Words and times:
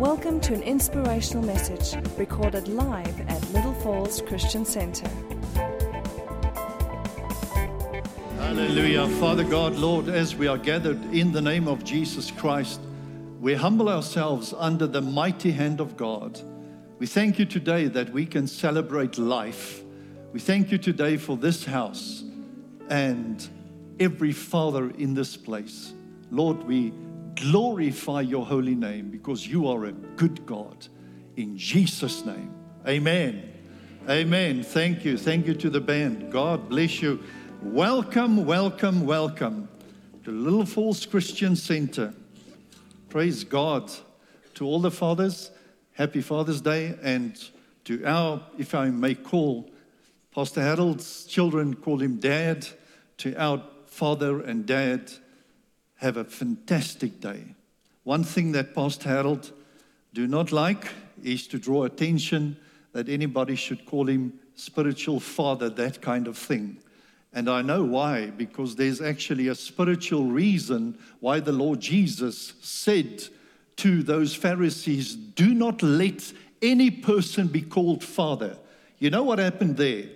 Welcome 0.00 0.42
to 0.42 0.52
an 0.52 0.62
inspirational 0.62 1.42
message 1.42 1.96
recorded 2.18 2.68
live 2.68 3.18
at 3.30 3.50
Little 3.52 3.72
Falls 3.72 4.20
Christian 4.20 4.66
Center. 4.66 5.08
Hallelujah. 8.38 9.08
Father 9.18 9.42
God, 9.42 9.74
Lord, 9.76 10.10
as 10.10 10.36
we 10.36 10.48
are 10.48 10.58
gathered 10.58 11.02
in 11.14 11.32
the 11.32 11.40
name 11.40 11.66
of 11.66 11.82
Jesus 11.82 12.30
Christ, 12.30 12.78
we 13.40 13.54
humble 13.54 13.88
ourselves 13.88 14.52
under 14.58 14.86
the 14.86 15.00
mighty 15.00 15.50
hand 15.50 15.80
of 15.80 15.96
God. 15.96 16.42
We 16.98 17.06
thank 17.06 17.38
you 17.38 17.46
today 17.46 17.86
that 17.86 18.10
we 18.10 18.26
can 18.26 18.46
celebrate 18.46 19.16
life. 19.16 19.82
We 20.34 20.40
thank 20.40 20.70
you 20.70 20.76
today 20.76 21.16
for 21.16 21.38
this 21.38 21.64
house 21.64 22.22
and 22.90 23.48
every 23.98 24.32
father 24.32 24.90
in 24.90 25.14
this 25.14 25.38
place. 25.38 25.94
Lord, 26.30 26.64
we 26.64 26.92
glorify 27.36 28.22
your 28.22 28.44
holy 28.44 28.74
name 28.74 29.10
because 29.10 29.46
you 29.46 29.68
are 29.68 29.84
a 29.84 29.92
good 29.92 30.44
God. 30.46 30.88
In 31.36 31.56
Jesus' 31.56 32.24
name, 32.24 32.54
amen. 32.86 33.52
Amen. 34.08 34.62
Thank 34.62 35.04
you. 35.04 35.18
Thank 35.18 35.46
you 35.46 35.54
to 35.54 35.68
the 35.68 35.80
band. 35.80 36.30
God 36.32 36.68
bless 36.68 37.02
you. 37.02 37.22
Welcome, 37.62 38.46
welcome, 38.46 39.04
welcome 39.04 39.68
to 40.24 40.30
Little 40.30 40.64
Falls 40.64 41.04
Christian 41.04 41.56
Center. 41.56 42.14
Praise 43.08 43.44
God. 43.44 43.90
To 44.54 44.64
all 44.64 44.80
the 44.80 44.90
fathers, 44.90 45.50
happy 45.92 46.20
Father's 46.20 46.60
Day. 46.60 46.96
And 47.02 47.36
to 47.84 48.04
our, 48.04 48.40
if 48.58 48.74
I 48.74 48.90
may 48.90 49.14
call, 49.14 49.70
Pastor 50.34 50.62
Harold's 50.62 51.24
children 51.24 51.74
call 51.74 52.00
him 52.00 52.16
Dad. 52.18 52.66
To 53.18 53.34
our 53.36 53.62
father 53.86 54.40
and 54.42 54.66
dad, 54.66 55.10
have 55.96 56.16
a 56.16 56.24
fantastic 56.24 57.20
day. 57.20 57.44
One 58.04 58.24
thing 58.24 58.52
that 58.52 58.74
Pastor 58.74 59.08
Harold 59.08 59.52
do 60.14 60.26
not 60.26 60.52
like 60.52 60.88
is 61.22 61.46
to 61.48 61.58
draw 61.58 61.84
attention 61.84 62.56
that 62.92 63.08
anybody 63.08 63.56
should 63.56 63.84
call 63.84 64.08
him 64.08 64.32
spiritual 64.54 65.20
father, 65.20 65.68
that 65.70 66.00
kind 66.00 66.26
of 66.26 66.38
thing. 66.38 66.78
And 67.32 67.50
I 67.50 67.60
know 67.60 67.84
why, 67.84 68.30
because 68.30 68.76
there's 68.76 69.02
actually 69.02 69.48
a 69.48 69.54
spiritual 69.54 70.24
reason 70.24 70.98
why 71.20 71.40
the 71.40 71.52
Lord 71.52 71.80
Jesus 71.80 72.54
said 72.62 73.24
to 73.76 74.02
those 74.02 74.34
Pharisees, 74.34 75.14
Do 75.14 75.52
not 75.52 75.82
let 75.82 76.32
any 76.62 76.90
person 76.90 77.48
be 77.48 77.60
called 77.60 78.02
father. 78.02 78.56
You 78.98 79.10
know 79.10 79.22
what 79.22 79.38
happened 79.38 79.76
there? 79.76 80.06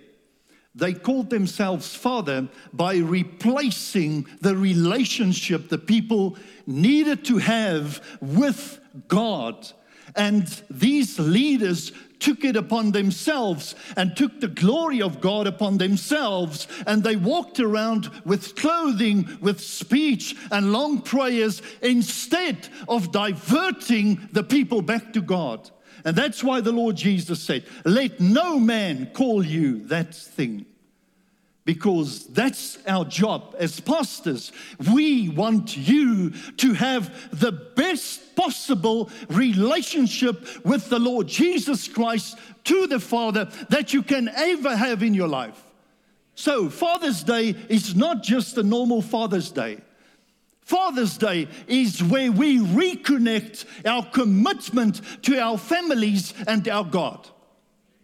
They 0.73 0.93
called 0.93 1.29
themselves 1.29 1.95
father 1.95 2.47
by 2.71 2.97
replacing 2.97 4.25
the 4.39 4.55
relationship 4.55 5.67
the 5.67 5.77
people 5.77 6.37
needed 6.65 7.25
to 7.25 7.39
have 7.39 8.01
with 8.21 8.79
God. 9.07 9.69
And 10.15 10.47
these 10.69 11.19
leaders 11.19 11.91
took 12.19 12.45
it 12.45 12.55
upon 12.55 12.91
themselves 12.91 13.75
and 13.97 14.15
took 14.15 14.39
the 14.39 14.47
glory 14.47 15.01
of 15.01 15.19
God 15.19 15.47
upon 15.47 15.77
themselves. 15.77 16.67
And 16.85 17.03
they 17.03 17.15
walked 17.15 17.59
around 17.59 18.09
with 18.23 18.55
clothing, 18.55 19.37
with 19.41 19.59
speech, 19.59 20.35
and 20.51 20.71
long 20.71 21.01
prayers 21.01 21.61
instead 21.81 22.69
of 22.87 23.11
diverting 23.11 24.29
the 24.31 24.43
people 24.43 24.81
back 24.81 25.11
to 25.13 25.21
God. 25.21 25.69
And 26.03 26.15
that's 26.15 26.43
why 26.43 26.61
the 26.61 26.71
Lord 26.71 26.95
Jesus 26.95 27.41
said, 27.41 27.65
Let 27.85 28.19
no 28.19 28.59
man 28.59 29.11
call 29.13 29.45
you 29.45 29.85
that 29.87 30.15
thing. 30.15 30.65
Because 31.63 32.25
that's 32.25 32.79
our 32.87 33.05
job 33.05 33.55
as 33.59 33.79
pastors. 33.79 34.51
We 34.91 35.29
want 35.29 35.77
you 35.77 36.31
to 36.57 36.73
have 36.73 37.39
the 37.39 37.51
best 37.51 38.35
possible 38.35 39.11
relationship 39.29 40.65
with 40.65 40.89
the 40.89 40.97
Lord 40.97 41.27
Jesus 41.27 41.87
Christ 41.87 42.39
to 42.63 42.87
the 42.87 42.99
Father 42.99 43.45
that 43.69 43.93
you 43.93 44.01
can 44.01 44.27
ever 44.29 44.75
have 44.75 45.03
in 45.03 45.13
your 45.13 45.27
life. 45.27 45.63
So, 46.33 46.69
Father's 46.69 47.23
Day 47.23 47.55
is 47.69 47.95
not 47.95 48.23
just 48.23 48.57
a 48.57 48.63
normal 48.63 49.03
Father's 49.03 49.51
Day. 49.51 49.81
Father's 50.71 51.17
Day 51.17 51.49
is 51.67 52.01
where 52.01 52.31
we 52.31 52.59
reconnect 52.59 53.65
our 53.85 54.05
commitment 54.05 55.01
to 55.23 55.37
our 55.37 55.57
families 55.57 56.33
and 56.47 56.65
our 56.69 56.85
God. 56.85 57.27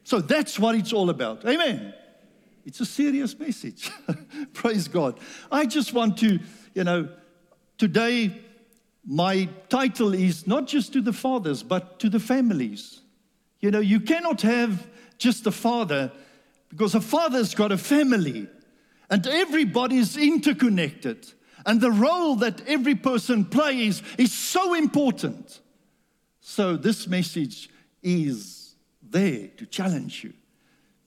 So 0.03 0.19
that's 0.19 0.59
what 0.59 0.75
it's 0.75 0.91
all 0.91 1.09
about. 1.09 1.45
Amen. 1.45 1.94
It's 2.66 2.81
a 2.81 2.85
serious 2.85 3.39
message. 3.39 3.89
Praise 4.53 4.89
God. 4.89 5.17
I 5.50 5.66
just 5.66 5.94
want 5.94 6.17
to, 6.17 6.39
you 6.73 6.83
know, 6.83 7.07
today 7.77 8.38
my 9.06 9.47
title 9.69 10.13
is 10.13 10.45
not 10.45 10.67
just 10.67 10.91
to 10.91 11.01
the 11.01 11.13
fathers, 11.13 11.63
but 11.63 12.00
to 12.00 12.09
the 12.09 12.19
families. 12.19 13.00
You 13.61 13.72
know, 13.72 13.79
you 13.79 14.01
cannot 14.01 14.41
have 14.41 14.85
just 15.17 15.47
a 15.47 15.51
father 15.51 16.11
because 16.67 16.95
a 16.95 17.01
father's 17.01 17.56
got 17.56 17.72
a 17.72 17.77
family 17.77 18.50
and 19.09 19.25
everybody's 19.25 20.17
interconnected. 20.17 21.31
And 21.66 21.81
the 21.81 21.91
role 21.91 22.35
that 22.38 22.66
every 22.68 22.95
person 22.95 23.45
plays 23.45 24.01
is 24.18 24.31
so 24.31 24.73
important. 24.73 25.59
So, 26.41 26.78
this 26.78 27.07
message 27.07 27.69
is 28.01 28.75
there 29.01 29.47
to 29.57 29.66
challenge 29.66 30.23
you 30.23 30.34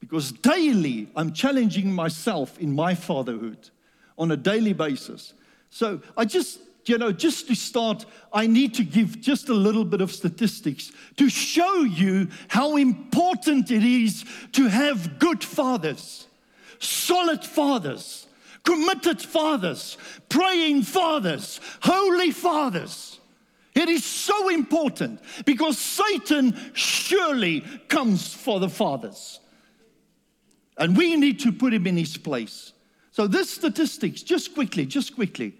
because 0.00 0.32
daily 0.32 1.08
I'm 1.16 1.32
challenging 1.32 1.92
myself 1.92 2.58
in 2.58 2.74
my 2.74 2.94
fatherhood 2.94 3.70
on 4.18 4.30
a 4.30 4.36
daily 4.36 4.72
basis. 4.72 5.32
So, 5.70 6.00
I 6.16 6.24
just 6.24 6.58
you 6.86 6.98
know, 6.98 7.12
just 7.12 7.46
to 7.48 7.54
start, 7.54 8.04
I 8.32 8.46
need 8.46 8.74
to 8.74 8.84
give 8.84 9.20
just 9.20 9.48
a 9.48 9.54
little 9.54 9.84
bit 9.84 10.00
of 10.00 10.10
statistics 10.10 10.90
to 11.16 11.28
show 11.28 11.82
you 11.82 12.28
how 12.48 12.76
important 12.76 13.70
it 13.70 13.84
is 13.84 14.24
to 14.52 14.66
have 14.66 15.18
good 15.18 15.44
fathers, 15.44 16.26
solid 16.78 17.44
fathers, 17.44 18.26
committed 18.64 19.20
fathers, 19.20 19.96
praying 20.28 20.82
fathers, 20.82 21.60
holy 21.82 22.30
fathers. 22.30 23.18
It 23.74 23.88
is 23.88 24.04
so 24.04 24.48
important 24.48 25.20
because 25.44 25.78
Satan 25.78 26.58
surely 26.74 27.60
comes 27.88 28.34
for 28.34 28.60
the 28.60 28.68
fathers. 28.68 29.40
And 30.76 30.96
we 30.96 31.16
need 31.16 31.40
to 31.40 31.52
put 31.52 31.72
him 31.72 31.86
in 31.86 31.96
his 31.96 32.16
place. 32.16 32.72
So, 33.12 33.26
this 33.26 33.50
statistics, 33.50 34.22
just 34.22 34.54
quickly, 34.54 34.86
just 34.86 35.14
quickly, 35.14 35.54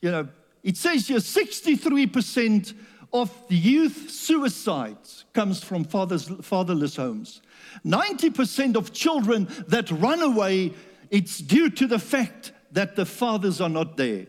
you 0.00 0.10
know, 0.10 0.28
it 0.62 0.76
says 0.76 1.08
here 1.08 1.18
63% 1.18 2.74
of 3.12 3.30
the 3.48 3.56
youth 3.56 4.10
suicides 4.10 5.24
comes 5.32 5.62
from 5.62 5.84
fathers, 5.84 6.30
fatherless 6.42 6.96
homes. 6.96 7.42
90% 7.84 8.76
of 8.76 8.92
children 8.92 9.48
that 9.68 9.90
run 9.90 10.22
away, 10.22 10.72
it's 11.12 11.38
due 11.38 11.68
to 11.68 11.86
the 11.86 11.98
fact 11.98 12.52
that 12.72 12.96
the 12.96 13.04
fathers 13.04 13.60
are 13.60 13.68
not 13.68 13.96
there. 13.96 14.26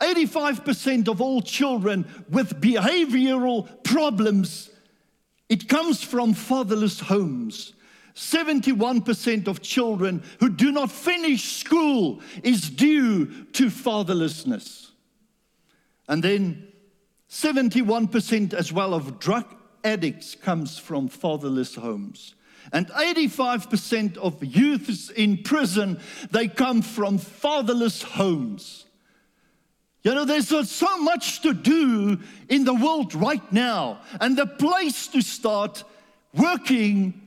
85% 0.00 1.08
of 1.08 1.22
all 1.22 1.40
children 1.40 2.04
with 2.28 2.60
behavioral 2.60 3.82
problems, 3.84 4.68
it 5.48 5.68
comes 5.68 6.02
from 6.02 6.34
fatherless 6.34 7.00
homes. 7.00 7.72
71% 8.14 9.46
of 9.46 9.62
children 9.62 10.22
who 10.40 10.50
do 10.50 10.72
not 10.72 10.90
finish 10.90 11.60
school 11.60 12.20
is 12.42 12.68
due 12.68 13.26
to 13.52 13.66
fatherlessness. 13.66 14.90
And 16.08 16.24
then 16.24 16.68
71% 17.30 18.52
as 18.52 18.72
well 18.72 18.94
of 18.94 19.20
drug 19.20 19.54
addicts 19.84 20.34
comes 20.34 20.76
from 20.78 21.08
fatherless 21.08 21.76
homes. 21.76 22.34
And 22.72 22.88
85% 22.88 24.16
of 24.18 24.42
youths 24.42 25.10
in 25.10 25.42
prison, 25.42 26.00
they 26.30 26.48
come 26.48 26.82
from 26.82 27.18
fatherless 27.18 28.02
homes. 28.02 28.86
You 30.02 30.14
know, 30.14 30.24
there's 30.24 30.70
so 30.70 30.98
much 30.98 31.42
to 31.42 31.52
do 31.52 32.20
in 32.48 32.64
the 32.64 32.74
world 32.74 33.14
right 33.14 33.52
now. 33.52 34.00
And 34.20 34.36
the 34.36 34.46
place 34.46 35.08
to 35.08 35.20
start 35.20 35.82
working 36.32 37.20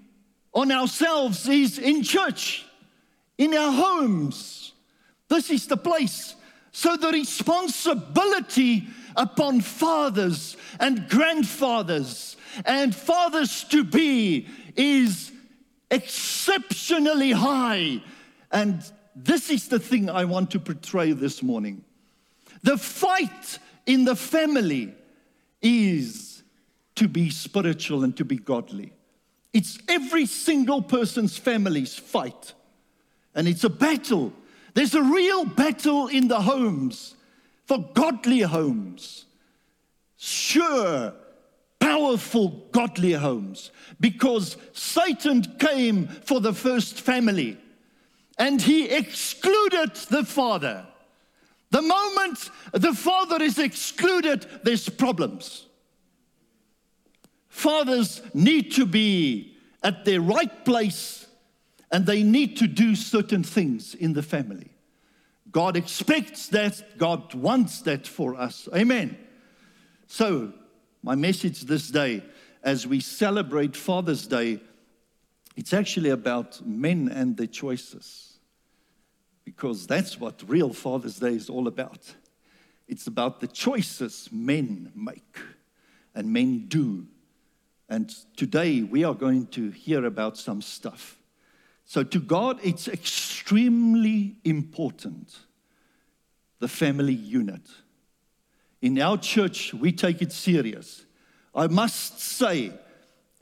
on 0.54 0.72
ourselves 0.72 1.48
is 1.50 1.78
in 1.78 2.04
church, 2.04 2.66
in 3.38 3.54
our 3.54 3.72
homes. 3.72 4.72
This 5.28 5.50
is 5.50 5.68
the 5.68 5.78
place. 5.78 6.36
So 6.72 6.96
the 6.96 7.10
responsibility 7.10 8.88
upon 9.16 9.60
fathers 9.60 10.56
and 10.80 11.10
grandfathers 11.10 12.38
and 12.66 12.96
fathers 12.96 13.66
to 13.66 13.84
be 13.84 14.48
is 14.76 15.34
exceptionally 15.92 17.32
high. 17.32 18.02
And 18.52 18.84
this 19.16 19.50
is 19.50 19.68
the 19.68 19.80
thing 19.80 20.10
I 20.10 20.26
want 20.26 20.52
to 20.52 20.60
portray 20.60 21.12
this 21.12 21.44
morning. 21.44 21.84
The 22.64 22.78
fight 22.78 23.60
in 23.86 24.06
the 24.06 24.16
family 24.16 24.94
is 25.62 26.44
to 26.96 27.08
be 27.08 27.30
spiritual 27.30 28.04
and 28.04 28.16
to 28.18 28.26
be 28.26 28.38
godly. 28.38 28.94
It's 29.54 29.80
every 29.88 30.26
single 30.26 30.82
person's 30.82 31.38
family's 31.38 31.96
fight. 31.96 32.54
And 33.34 33.48
it's 33.48 33.64
a 33.64 33.70
battle. 33.70 34.34
There's 34.74 34.96
a 34.96 35.02
real 35.02 35.46
battle 35.46 36.08
in 36.08 36.28
the 36.28 36.42
homes 36.42 37.16
for 37.66 37.90
godly 37.94 38.42
homes. 38.42 39.26
Sure, 40.18 41.14
powerful, 41.80 42.68
godly 42.72 43.14
homes 43.14 43.72
because 44.00 44.58
Satan 44.74 45.44
came 45.60 46.08
for 46.08 46.40
the 46.42 46.54
first 46.54 47.00
family 47.00 47.58
and 48.38 48.62
he 48.62 48.90
excluded 48.90 49.96
the 49.96 50.24
father. 50.24 50.86
The 51.72 51.82
moment 51.82 52.50
the 52.72 52.94
father 52.94 53.42
is 53.44 53.60
excluded, 53.60 54.46
there's 54.64 54.90
problems. 54.90 55.66
Fathers 57.48 58.22
need 58.34 58.72
to 58.74 58.86
be 58.86 59.58
at 59.84 60.06
their 60.06 60.22
right 60.22 60.66
place 60.66 61.28
and 61.92 62.06
they 62.06 62.24
need 62.24 62.58
to 62.58 62.68
do 62.68 62.96
certain 62.96 63.44
things 63.44 63.96
in 63.96 64.14
the 64.14 64.24
family. 64.24 64.72
God 65.52 65.76
expects 65.76 66.48
that, 66.50 66.98
God 66.98 67.34
wants 67.34 67.82
that 67.82 68.08
for 68.08 68.36
us. 68.36 68.70
Amen. 68.76 69.18
So, 70.08 70.54
my 71.02 71.16
message 71.16 71.62
this 71.62 71.90
day, 71.90 72.24
as 72.64 72.86
we 72.86 73.00
celebrate 73.00 73.76
Father's 73.76 74.28
Day, 74.28 74.60
it's 75.56 75.74
actually 75.74 76.10
about 76.10 76.66
men 76.66 77.10
and 77.10 77.38
their 77.38 77.48
choices. 77.48 78.40
Because 79.46 79.88
that's 79.88 80.20
what 80.20 80.44
real 80.48 80.74
Father's 80.74 81.20
Day 81.20 81.34
is 81.34 81.50
all 81.50 81.68
about. 81.68 82.14
It's 82.88 83.08
about 83.08 83.40
the 83.40 83.48
choices 83.48 84.30
men 84.32 84.92
make 84.96 85.38
and 86.14 86.32
men 86.32 86.66
do. 86.68 87.08
And 87.88 88.14
today 88.36 88.82
we 88.82 89.04
are 89.04 89.16
going 89.16 89.48
to 89.48 89.70
hear 89.72 90.06
about 90.06 90.38
some 90.38 90.62
stuff. 90.62 91.18
So, 91.86 92.04
to 92.04 92.20
God, 92.20 92.60
it's 92.62 92.88
extremely 92.88 94.36
important 94.44 95.36
the 96.60 96.68
family 96.68 97.14
unit. 97.14 97.62
In 98.82 99.00
our 99.00 99.18
church, 99.18 99.74
we 99.74 99.92
take 99.92 100.22
it 100.22 100.32
serious. 100.32 101.06
I 101.54 101.68
must 101.68 102.20
say, 102.20 102.72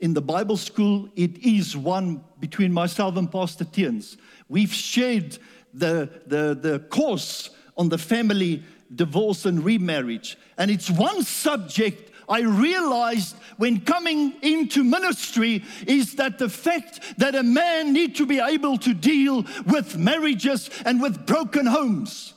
in 0.00 0.14
the 0.14 0.22
Bible 0.22 0.56
school, 0.56 1.08
it 1.14 1.38
is 1.38 1.76
one 1.76 2.24
between 2.40 2.72
myself 2.72 3.16
and 3.16 3.30
Pastor 3.30 3.64
Tiens. 3.64 4.16
We've 4.48 4.72
shared 4.72 5.38
the, 5.72 6.10
the, 6.26 6.58
the 6.60 6.78
course 6.90 7.50
on 7.76 7.88
the 7.88 7.98
family 7.98 8.62
divorce 8.94 9.44
and 9.44 9.64
remarriage. 9.64 10.36
And 10.56 10.70
it's 10.70 10.90
one 10.90 11.22
subject 11.22 12.10
I 12.28 12.40
realized 12.40 13.36
when 13.56 13.80
coming 13.80 14.34
into 14.42 14.84
ministry 14.84 15.64
is 15.86 16.16
that 16.16 16.38
the 16.38 16.48
fact 16.48 17.00
that 17.18 17.34
a 17.34 17.42
man 17.42 17.92
need 17.92 18.16
to 18.16 18.26
be 18.26 18.38
able 18.38 18.76
to 18.78 18.92
deal 18.92 19.46
with 19.66 19.96
marriages 19.96 20.68
and 20.84 21.00
with 21.00 21.26
broken 21.26 21.64
homes. 21.64 22.34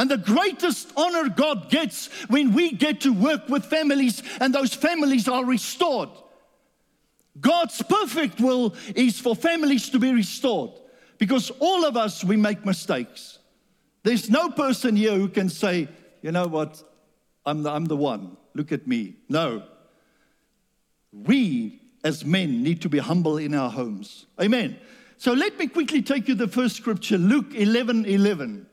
And 0.00 0.10
the 0.10 0.16
greatest 0.16 0.94
honor 0.96 1.28
God 1.28 1.68
gets 1.68 2.06
when 2.28 2.54
we 2.54 2.72
get 2.72 3.02
to 3.02 3.12
work 3.12 3.50
with 3.50 3.66
families 3.66 4.22
and 4.40 4.54
those 4.54 4.72
families 4.72 5.28
are 5.28 5.44
restored. 5.44 6.08
God's 7.38 7.82
perfect 7.82 8.40
will 8.40 8.74
is 8.96 9.20
for 9.20 9.36
families 9.36 9.90
to 9.90 9.98
be 9.98 10.14
restored 10.14 10.70
because 11.18 11.50
all 11.58 11.84
of 11.84 11.98
us, 11.98 12.24
we 12.24 12.38
make 12.38 12.64
mistakes. 12.64 13.40
There's 14.02 14.30
no 14.30 14.48
person 14.48 14.96
here 14.96 15.12
who 15.12 15.28
can 15.28 15.50
say, 15.50 15.86
you 16.22 16.32
know 16.32 16.46
what, 16.46 16.82
I'm 17.44 17.62
the, 17.62 17.70
I'm 17.70 17.84
the 17.84 17.96
one, 17.96 18.38
look 18.54 18.72
at 18.72 18.86
me. 18.86 19.16
No. 19.28 19.64
We 21.12 21.82
as 22.02 22.24
men 22.24 22.62
need 22.62 22.80
to 22.80 22.88
be 22.88 23.00
humble 23.00 23.36
in 23.36 23.54
our 23.54 23.68
homes. 23.68 24.24
Amen. 24.40 24.78
So 25.18 25.34
let 25.34 25.58
me 25.58 25.66
quickly 25.66 26.00
take 26.00 26.26
you 26.26 26.34
the 26.34 26.48
first 26.48 26.76
scripture, 26.76 27.18
Luke 27.18 27.54
11 27.54 28.06
11. 28.06 28.66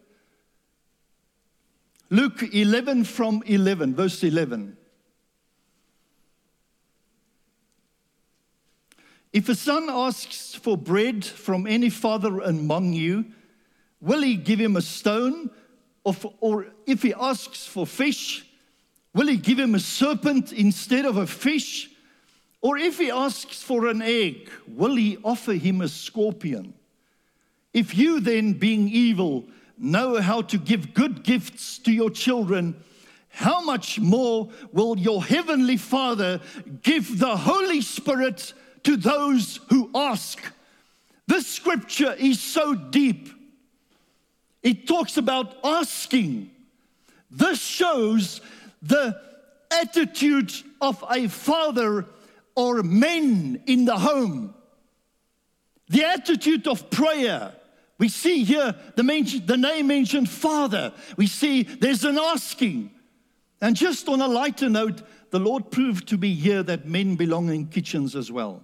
Luke 2.09 2.41
11 2.53 3.03
from 3.03 3.43
11, 3.45 3.95
verse 3.95 4.23
11. 4.23 4.77
If 9.33 9.49
a 9.49 9.55
son 9.55 9.89
asks 9.89 10.55
for 10.55 10.77
bread 10.77 11.25
from 11.25 11.67
any 11.67 11.89
father 11.89 12.39
among 12.39 12.93
you, 12.93 13.25
will 13.99 14.21
he 14.21 14.35
give 14.35 14.59
him 14.59 14.77
a 14.77 14.81
stone? 14.81 15.49
Or, 16.03 16.13
for, 16.13 16.33
or 16.39 16.67
if 16.85 17.01
he 17.01 17.13
asks 17.13 17.65
for 17.65 17.85
fish, 17.85 18.45
will 19.13 19.27
he 19.27 19.37
give 19.37 19.59
him 19.59 19.75
a 19.75 19.79
serpent 19.79 20.53
instead 20.53 21.05
of 21.05 21.17
a 21.17 21.27
fish? 21.27 21.89
Or 22.61 22.77
if 22.77 22.97
he 22.97 23.11
asks 23.11 23.61
for 23.61 23.87
an 23.87 24.01
egg, 24.01 24.49
will 24.67 24.95
he 24.95 25.17
offer 25.23 25.53
him 25.53 25.81
a 25.81 25.89
scorpion? 25.89 26.73
If 27.73 27.95
you 27.95 28.21
then, 28.21 28.53
being 28.53 28.87
evil, 28.87 29.49
know 29.77 30.21
how 30.21 30.41
to 30.43 30.57
give 30.57 30.93
good 30.93 31.23
gifts 31.23 31.79
to 31.79 31.91
your 31.91 32.09
children, 32.09 32.75
how 33.29 33.61
much 33.61 33.99
more 33.99 34.49
will 34.71 34.97
your 34.97 35.23
heavenly 35.23 35.77
Father 35.77 36.41
give 36.81 37.19
the 37.19 37.35
Holy 37.37 37.81
Spirit 37.81 38.53
to 38.83 38.97
those 38.97 39.59
who 39.69 39.91
ask? 39.93 40.41
This 41.27 41.45
scripture 41.45 42.13
is 42.13 42.41
so 42.41 42.73
deep. 42.73 43.29
It 44.63 44.87
talks 44.87 45.17
about 45.17 45.55
asking. 45.63 46.49
This 47.29 47.61
shows 47.61 48.41
the 48.81 49.19
attitude 49.69 50.51
of 50.81 51.03
a 51.09 51.27
father 51.27 52.05
or 52.55 52.81
men 52.81 53.61
in 53.67 53.85
the 53.85 53.97
home, 53.97 54.55
the 55.89 56.05
attitude 56.05 56.67
of 56.67 56.89
prayer 56.89 57.53
we 57.97 58.09
see 58.09 58.43
here 58.43 58.75
the, 58.95 59.03
mention, 59.03 59.45
the 59.45 59.57
name 59.57 59.87
mentioned 59.87 60.29
Father. 60.29 60.93
We 61.15 61.27
see 61.27 61.63
there's 61.63 62.03
an 62.03 62.17
asking. 62.17 62.91
And 63.59 63.75
just 63.75 64.07
on 64.07 64.21
a 64.21 64.27
lighter 64.27 64.69
note, 64.69 65.01
the 65.31 65.39
Lord 65.39 65.71
proved 65.71 66.07
to 66.09 66.17
be 66.17 66.33
here 66.33 66.61
that 66.63 66.85
men 66.85 67.15
belong 67.15 67.49
in 67.49 67.67
kitchens 67.67 68.15
as 68.15 68.31
well. 68.31 68.63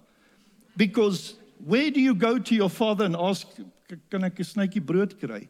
Because 0.77 1.35
where 1.65 1.89
do 1.89 1.99
you 1.99 2.13
go 2.13 2.37
to 2.37 2.55
your 2.55 2.69
father 2.69 3.05
and 3.05 3.15
ask, 3.15 3.47
Can 4.09 4.23
I 4.23 4.29
snytjie 4.29 4.85
brood 4.85 5.19
kry? 5.19 5.47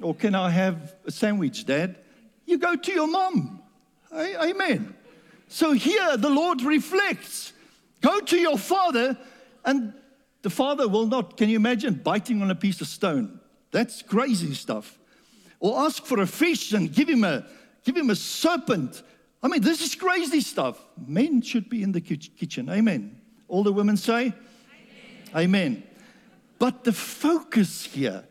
Or 0.00 0.14
can 0.14 0.34
I 0.34 0.50
have 0.50 0.94
a 1.04 1.10
sandwich, 1.10 1.66
Dad? 1.66 1.96
You 2.46 2.58
go 2.58 2.76
to 2.76 2.92
your 2.92 3.06
mom. 3.06 3.62
Amen. 4.14 4.94
So 5.48 5.72
here 5.72 6.16
the 6.16 6.30
Lord 6.30 6.62
reflects. 6.62 7.52
Go 8.00 8.20
to 8.20 8.36
your 8.36 8.58
father 8.58 9.16
and 9.64 9.92
the 10.42 10.50
father 10.50 10.88
will 10.88 11.06
not, 11.06 11.36
can 11.36 11.48
you 11.48 11.56
imagine, 11.56 11.94
biting 11.94 12.42
on 12.42 12.50
a 12.50 12.54
piece 12.54 12.80
of 12.80 12.88
stone? 12.88 13.40
That's 13.70 14.02
crazy 14.02 14.54
stuff. 14.54 14.98
Or 15.60 15.78
ask 15.80 16.04
for 16.04 16.20
a 16.20 16.26
fish 16.26 16.72
and 16.72 16.92
give 16.92 17.08
him 17.08 17.24
a, 17.24 17.46
give 17.84 17.96
him 17.96 18.10
a 18.10 18.16
serpent. 18.16 19.02
I 19.42 19.48
mean, 19.48 19.62
this 19.62 19.80
is 19.80 19.94
crazy 19.94 20.40
stuff. 20.40 20.84
Men 21.06 21.40
should 21.42 21.68
be 21.68 21.82
in 21.82 21.92
the 21.92 22.00
kitchen. 22.00 22.68
Amen. 22.68 23.20
All 23.48 23.62
the 23.62 23.72
women 23.72 23.96
say? 23.96 24.32
Amen. 25.34 25.36
Amen. 25.36 25.82
But 26.58 26.84
the 26.84 26.92
focus 26.92 27.84
here, 27.84 28.24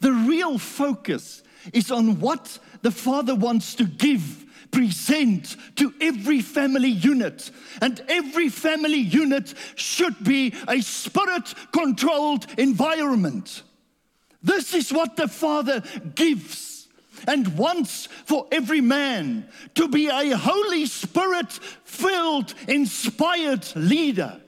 the 0.00 0.12
real 0.12 0.58
focus, 0.58 1.42
is 1.72 1.90
on 1.90 2.20
what 2.20 2.58
the 2.82 2.90
Father 2.90 3.34
wants 3.34 3.74
to 3.76 3.84
give 3.84 4.44
present 4.70 5.56
to 5.76 5.92
every 6.00 6.40
family 6.40 6.88
unit. 6.88 7.50
And 7.80 8.02
every 8.08 8.48
family 8.48 8.98
unit 8.98 9.54
should 9.76 10.22
be 10.24 10.54
a 10.68 10.80
spirit 10.80 11.54
controlled 11.72 12.46
environment. 12.58 13.62
This 14.42 14.74
is 14.74 14.92
what 14.92 15.16
the 15.16 15.28
Father 15.28 15.82
gives 16.14 16.88
and 17.26 17.58
wants 17.58 18.06
for 18.06 18.46
every 18.52 18.80
man 18.80 19.48
to 19.74 19.88
be 19.88 20.06
a 20.06 20.36
Holy 20.36 20.86
Spirit 20.86 21.52
filled, 21.84 22.54
inspired 22.68 23.66
leader. 23.74 24.40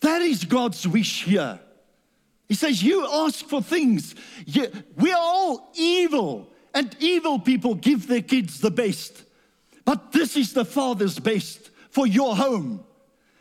That 0.00 0.22
is 0.22 0.44
God's 0.44 0.86
wish 0.86 1.24
here. 1.24 1.58
He 2.48 2.54
says, 2.54 2.82
You 2.82 3.06
ask 3.06 3.44
for 3.44 3.62
things. 3.62 4.14
We 4.96 5.12
are 5.12 5.18
all 5.20 5.72
evil. 5.74 6.48
And 6.74 6.94
evil 7.00 7.38
people 7.38 7.74
give 7.74 8.06
their 8.06 8.22
kids 8.22 8.60
the 8.60 8.70
best. 8.70 9.24
But 9.84 10.12
this 10.12 10.36
is 10.36 10.52
the 10.52 10.64
Father's 10.64 11.18
best 11.18 11.70
for 11.90 12.06
your 12.06 12.36
home. 12.36 12.84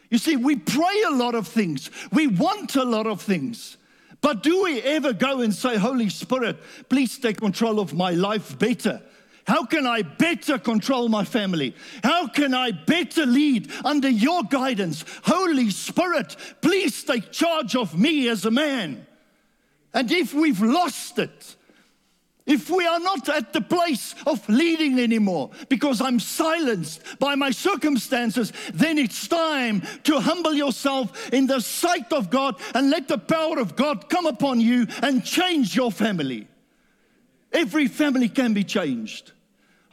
You 0.09 0.17
see, 0.17 0.36
we 0.36 0.55
pray 0.55 1.03
a 1.07 1.12
lot 1.12 1.36
of 1.36 1.48
things, 1.48 1.91
we 2.12 2.27
want 2.27 2.75
a 2.75 2.83
lot 2.83 3.05
of 3.05 3.21
things. 3.21 3.77
But 4.21 4.43
do 4.43 4.63
we 4.63 4.81
ever 4.81 5.13
go 5.13 5.41
and 5.41 5.53
say, 5.53 5.77
Holy 5.77 6.09
Spirit, 6.09 6.57
please 6.89 7.17
take 7.17 7.38
control 7.38 7.79
of 7.79 7.93
my 7.93 8.12
life 8.12 8.57
better? 8.59 9.01
How 9.45 9.65
can 9.65 9.88
I 9.88 10.01
better 10.01 10.59
control 10.59 11.09
my 11.09 11.24
family? 11.24 11.74
How 12.03 12.27
can 12.27 12.53
I 12.53 12.71
better 12.71 13.25
lead 13.25 13.71
under 13.86 14.09
your 14.09 14.43
guidance? 14.43 15.05
Holy 15.24 15.69
Spirit, 15.69 16.36
please 16.62 17.03
take 17.03 17.31
charge 17.31 17.75
of 17.75 17.98
me 17.98 18.27
as 18.27 18.45
a 18.45 18.51
man. 18.51 19.07
And 19.93 20.12
if 20.12 20.33
we've 20.33 20.62
lost 20.62 21.17
it, 21.17 21.55
if 22.50 22.70
we 22.70 22.86
are 22.86 23.00
not 23.00 23.29
at 23.29 23.53
the 23.53 23.62
place 23.62 24.15
of 24.25 24.48
leading 24.50 25.00
anymore 25.00 25.51
because 25.70 26.01
I'm 26.01 26.20
silenced 26.20 27.01
by 27.20 27.36
my 27.36 27.51
circumstances, 27.51 28.51
then 28.74 28.98
it's 28.98 29.27
time 29.27 29.84
to 30.03 30.20
humble 30.20 30.53
yourself 30.53 31.32
in 31.32 31.46
the 31.46 31.60
sight 31.60 32.12
of 32.12 32.32
God 32.32 32.60
and 32.74 32.89
let 32.89 33.08
the 33.08 33.20
power 33.20 33.60
of 33.60 33.75
God 33.75 34.10
come 34.10 34.25
upon 34.25 34.60
you 34.60 34.88
and 35.03 35.24
change 35.24 35.75
your 35.75 35.91
family. 35.91 36.48
Every 37.53 37.88
family 37.88 38.29
can 38.29 38.53
be 38.53 38.63
changed. 38.63 39.32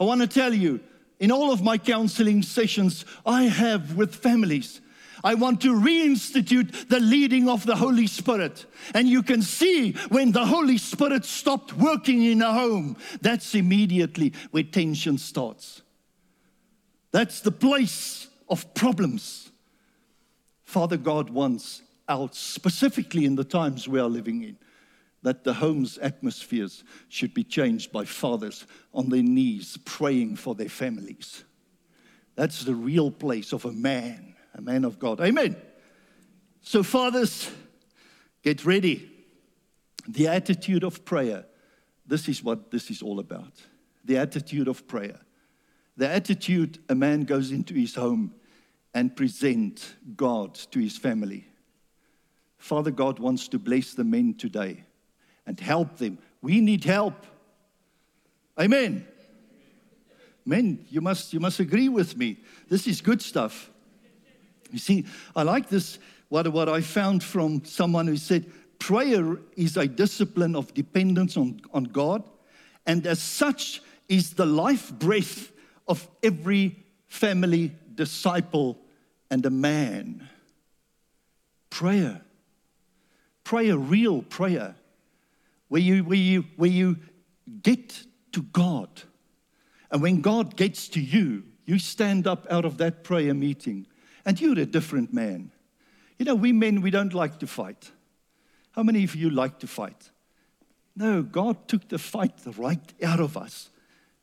I 0.01 0.05
want 0.05 0.23
to 0.23 0.27
tell 0.27 0.53
you, 0.53 0.81
in 1.21 1.31
all 1.31 1.53
of 1.53 1.63
my 1.63 1.79
counseling 1.79 2.43
sessions 2.43 3.05
I 3.25 3.45
have 3.45 3.97
with 3.97 4.15
families. 4.15 4.81
I 5.27 5.35
want 5.35 5.61
to 5.63 5.75
reinstitute 5.75 6.89
the 6.89 7.01
leading 7.01 7.49
of 7.49 7.67
the 7.67 7.75
Holy 7.75 8.07
Spirit. 8.07 8.65
And 8.95 9.09
you 9.09 9.25
can 9.25 9.43
see 9.43 9.91
when 10.09 10.31
the 10.31 10.47
Holy 10.47 10.79
Spirit 10.79 11.25
stopped 11.25 11.73
working 11.73 12.23
in 12.23 12.43
a 12.43 12.53
home, 12.53 12.97
that's 13.23 13.57
immediately 13.57 14.33
where 14.53 14.63
tension 14.63 15.19
starts. 15.19 15.83
That's 17.11 17.41
the 17.41 17.51
place 17.51 18.29
of 18.49 18.73
problems. 18.75 19.51
Father 20.63 20.97
God 20.97 21.31
wants 21.31 21.83
out, 22.09 22.37
specifically 22.37 23.25
in 23.25 23.35
the 23.35 23.43
times 23.43 23.89
we 23.89 23.99
are 23.99 24.09
living 24.09 24.45
in, 24.45 24.57
that 25.23 25.43
the 25.43 25.55
home's 25.55 25.99
atmospheres 25.99 26.85
should 27.09 27.35
be 27.35 27.43
changed 27.43 27.91
by 27.91 28.05
fathers 28.05 28.65
on 28.95 29.09
their 29.09 29.25
knees 29.25 29.77
praying 29.85 30.37
for 30.37 30.55
their 30.55 30.69
families. 30.69 31.43
That's 32.37 32.63
the 32.63 32.77
real 32.77 33.11
place 33.11 33.53
of 33.53 33.65
a 33.65 33.73
man, 33.73 34.26
a 34.57 34.63
man 34.63 34.85
of 34.85 34.99
God. 34.99 35.21
Amen. 35.21 35.57
So, 36.63 36.83
fathers, 36.83 37.51
get 38.43 38.65
ready. 38.65 39.11
The 40.09 40.29
attitude 40.29 40.83
of 40.83 41.05
prayer. 41.05 41.45
This 42.07 42.29
is 42.29 42.43
what 42.43 42.71
this 42.71 42.91
is 42.91 43.03
all 43.03 43.21
about. 43.21 43.53
The 44.05 44.17
attitude 44.17 44.69
of 44.69 44.87
prayer. 44.89 45.21
The 45.97 46.09
attitude 46.09 46.79
a 46.89 46.95
man 46.95 47.23
goes 47.23 47.51
into 47.51 47.75
his 47.75 47.95
home 47.95 48.35
and 48.95 49.15
present 49.15 49.95
God 50.17 50.55
to 50.55 50.79
his 50.79 50.97
family. 50.97 51.47
Father 52.59 52.91
God 52.91 53.19
wants 53.19 53.49
to 53.49 53.59
bless 53.59 53.95
the 53.95 54.05
men 54.05 54.35
today 54.35 54.85
and 55.47 55.59
help 55.61 55.99
them. 55.99 56.19
We 56.41 56.61
need 56.61 56.85
help. 56.85 57.27
Amen. 58.59 59.07
Men, 60.45 60.87
you 60.89 61.01
must, 61.01 61.33
you 61.33 61.41
must 61.41 61.61
agree 61.61 61.89
with 61.89 62.17
me. 62.17 62.39
This 62.69 62.87
is 62.87 63.01
good 63.01 63.21
stuff. 63.21 63.71
You 64.77 64.81
see, 64.81 65.07
I 65.35 65.43
like 65.43 65.71
this, 65.71 65.99
what, 66.29 66.47
what 66.53 66.69
I 66.69 66.83
found 66.83 67.25
from 67.25 67.65
someone 67.65 68.07
who 68.07 68.19
said, 68.19 68.45
prayer 68.79 69.39
is 69.57 69.79
a 69.79 69.87
discipline 69.87 70.55
of 70.55 70.75
dependence 70.75 71.39
on, 71.39 71.63
on 71.73 71.85
God, 71.85 72.23
and 72.85 73.07
as 73.07 73.23
such 73.23 73.81
is 74.07 74.35
the 74.35 74.45
life 74.45 74.93
breath 74.93 75.51
of 75.89 76.07
every 76.23 76.85
family 77.09 77.73
disciple 77.95 78.77
and 79.31 79.47
a 79.47 79.51
man. 79.51 80.29
Prayer. 81.71 82.21
Prayer, 83.45 83.79
real 83.79 84.21
prayer, 84.21 84.75
where 85.69 85.81
you, 85.81 86.05
where 86.05 86.19
you, 86.19 86.45
where 86.57 86.69
you 86.69 86.99
get 87.63 87.99
to 88.33 88.43
God. 88.43 88.91
And 89.91 90.03
when 90.03 90.21
God 90.21 90.55
gets 90.55 90.89
to 90.89 91.01
you, 91.01 91.45
you 91.65 91.79
stand 91.79 92.27
up 92.27 92.47
out 92.51 92.67
of 92.67 92.77
that 92.77 93.05
prayer 93.05 93.33
meeting 93.33 93.87
and 94.27 94.41
you're 94.41 94.59
a 94.59 94.67
different 94.67 95.15
man. 95.15 95.53
You 96.19 96.27
know, 96.27 96.35
we 96.35 96.53
men, 96.53 96.83
we 96.83 96.91
don't 96.91 97.15
like 97.15 97.39
to 97.39 97.47
fight. 97.47 97.91
How 98.73 98.83
many 98.83 99.05
of 99.05 99.15
you 99.15 99.31
like 99.31 99.61
to 99.61 99.67
fight? 99.67 100.11
No, 100.95 101.23
God 101.23 101.69
took 101.69 101.89
the 101.89 101.99
fight 101.99 102.35
right 102.59 102.93
out 103.03 103.21
of 103.21 103.37
us. 103.37 103.71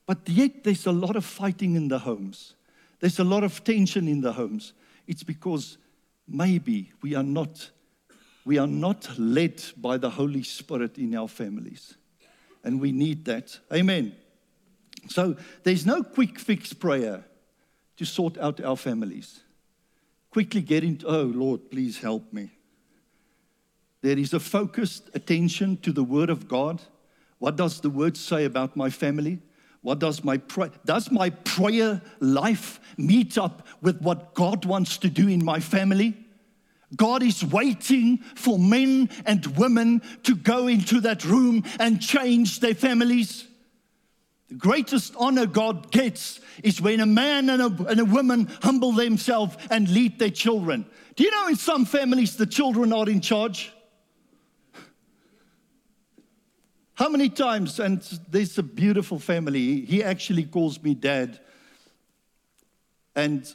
But 0.06 0.28
yet, 0.28 0.64
there's 0.64 0.86
a 0.86 0.92
lot 0.92 1.16
of 1.16 1.24
fighting 1.24 1.76
in 1.76 1.88
the 1.88 2.00
homes. 2.00 2.56
There's 3.00 3.20
a 3.20 3.24
lot 3.24 3.44
of 3.44 3.64
tension 3.64 4.08
in 4.08 4.22
the 4.22 4.34
homes. 4.34 4.74
It's 5.08 5.24
because 5.24 5.78
maybe 6.28 6.92
we 7.02 7.16
are 7.16 7.24
not 7.24 7.72
we 8.46 8.58
are 8.58 8.68
not 8.68 9.10
led 9.18 9.64
by 9.78 9.98
the 9.98 10.10
Holy 10.10 10.44
Spirit 10.44 10.98
in 10.98 11.16
our 11.16 11.30
families. 11.30 11.96
And 12.64 12.82
we 12.82 12.92
need 12.92 13.24
that. 13.26 13.58
Amen. 13.72 14.16
So 15.08 15.38
there's 15.64 15.86
no 15.86 16.04
quick 16.04 16.40
fix 16.40 16.74
prayer 16.74 17.24
to 17.96 18.06
sort 18.06 18.38
out 18.38 18.60
our 18.62 18.76
families. 18.76 19.42
Quickly 20.34 20.62
get 20.62 20.84
into, 20.84 21.06
oh 21.06 21.26
Lord, 21.26 21.70
please 21.70 22.00
help 22.00 22.34
me. 22.34 22.50
There 24.02 24.18
is 24.18 24.34
a 24.34 24.40
focused 24.40 25.12
attention 25.14 25.78
to 25.84 25.92
the 25.92 26.04
Word 26.04 26.32
of 26.32 26.48
God. 26.48 26.82
What 27.38 27.56
does 27.56 27.80
the 27.82 27.92
Word 27.92 28.18
say 28.18 28.46
about 28.46 28.76
my 28.76 28.90
family? 28.90 29.38
What 29.84 30.00
does 30.00 30.24
my? 30.24 30.38
Does 30.86 31.12
my 31.12 31.30
prayer 31.30 32.02
life 32.20 32.80
meet 32.98 33.38
up 33.38 33.68
with 33.84 34.02
what 34.02 34.34
God 34.34 34.66
wants 34.66 34.98
to 34.98 35.08
do 35.08 35.28
in 35.28 35.46
my 35.46 35.60
family? 35.60 36.18
God 36.96 37.22
is 37.22 37.46
waiting 37.46 38.18
for 38.34 38.58
men 38.58 39.12
and 39.28 39.46
women 39.56 40.02
to 40.24 40.36
go 40.36 40.66
into 40.66 41.00
that 41.02 41.24
room 41.26 41.64
and 41.80 42.02
change 42.02 42.60
their 42.60 42.74
families. 42.74 43.46
The 44.54 44.60
greatest 44.60 45.16
honor 45.18 45.48
God 45.48 45.90
gets 45.90 46.40
is 46.64 46.80
when 46.80 47.00
a 47.00 47.08
man 47.08 47.50
and 47.50 47.60
a, 47.60 47.88
and 47.88 48.00
a 48.00 48.06
woman 48.06 48.52
humble 48.62 48.92
themselves 48.92 49.58
and 49.72 49.90
lead 49.90 50.20
their 50.20 50.30
children. 50.30 50.86
Do 51.16 51.24
you 51.24 51.32
know 51.32 51.48
in 51.48 51.56
some 51.56 51.86
families 51.86 52.36
the 52.38 52.46
children 52.46 52.94
are 52.94 53.10
in 53.10 53.20
charge? 53.20 53.74
How 56.94 57.10
many 57.10 57.30
times, 57.30 57.80
and 57.80 58.04
there's 58.30 58.56
a 58.60 58.64
beautiful 58.64 59.18
family, 59.18 59.86
he 59.86 60.04
actually 60.04 60.44
calls 60.44 60.80
me 60.84 60.94
dad. 60.94 61.40
And 63.16 63.52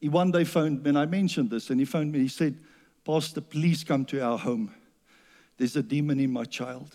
he 0.00 0.08
one 0.08 0.30
day 0.30 0.44
phoned 0.44 0.84
me, 0.84 0.90
and 0.90 0.98
I 1.00 1.06
mentioned 1.06 1.50
this, 1.50 1.68
and 1.70 1.80
he 1.80 1.84
phoned 1.84 2.12
me. 2.12 2.20
He 2.20 2.28
said, 2.28 2.60
Pastor, 3.04 3.40
please 3.40 3.82
come 3.82 4.04
to 4.04 4.20
our 4.20 4.38
home. 4.38 4.72
There's 5.56 5.74
a 5.74 5.82
demon 5.82 6.20
in 6.20 6.32
my 6.32 6.44
child. 6.44 6.94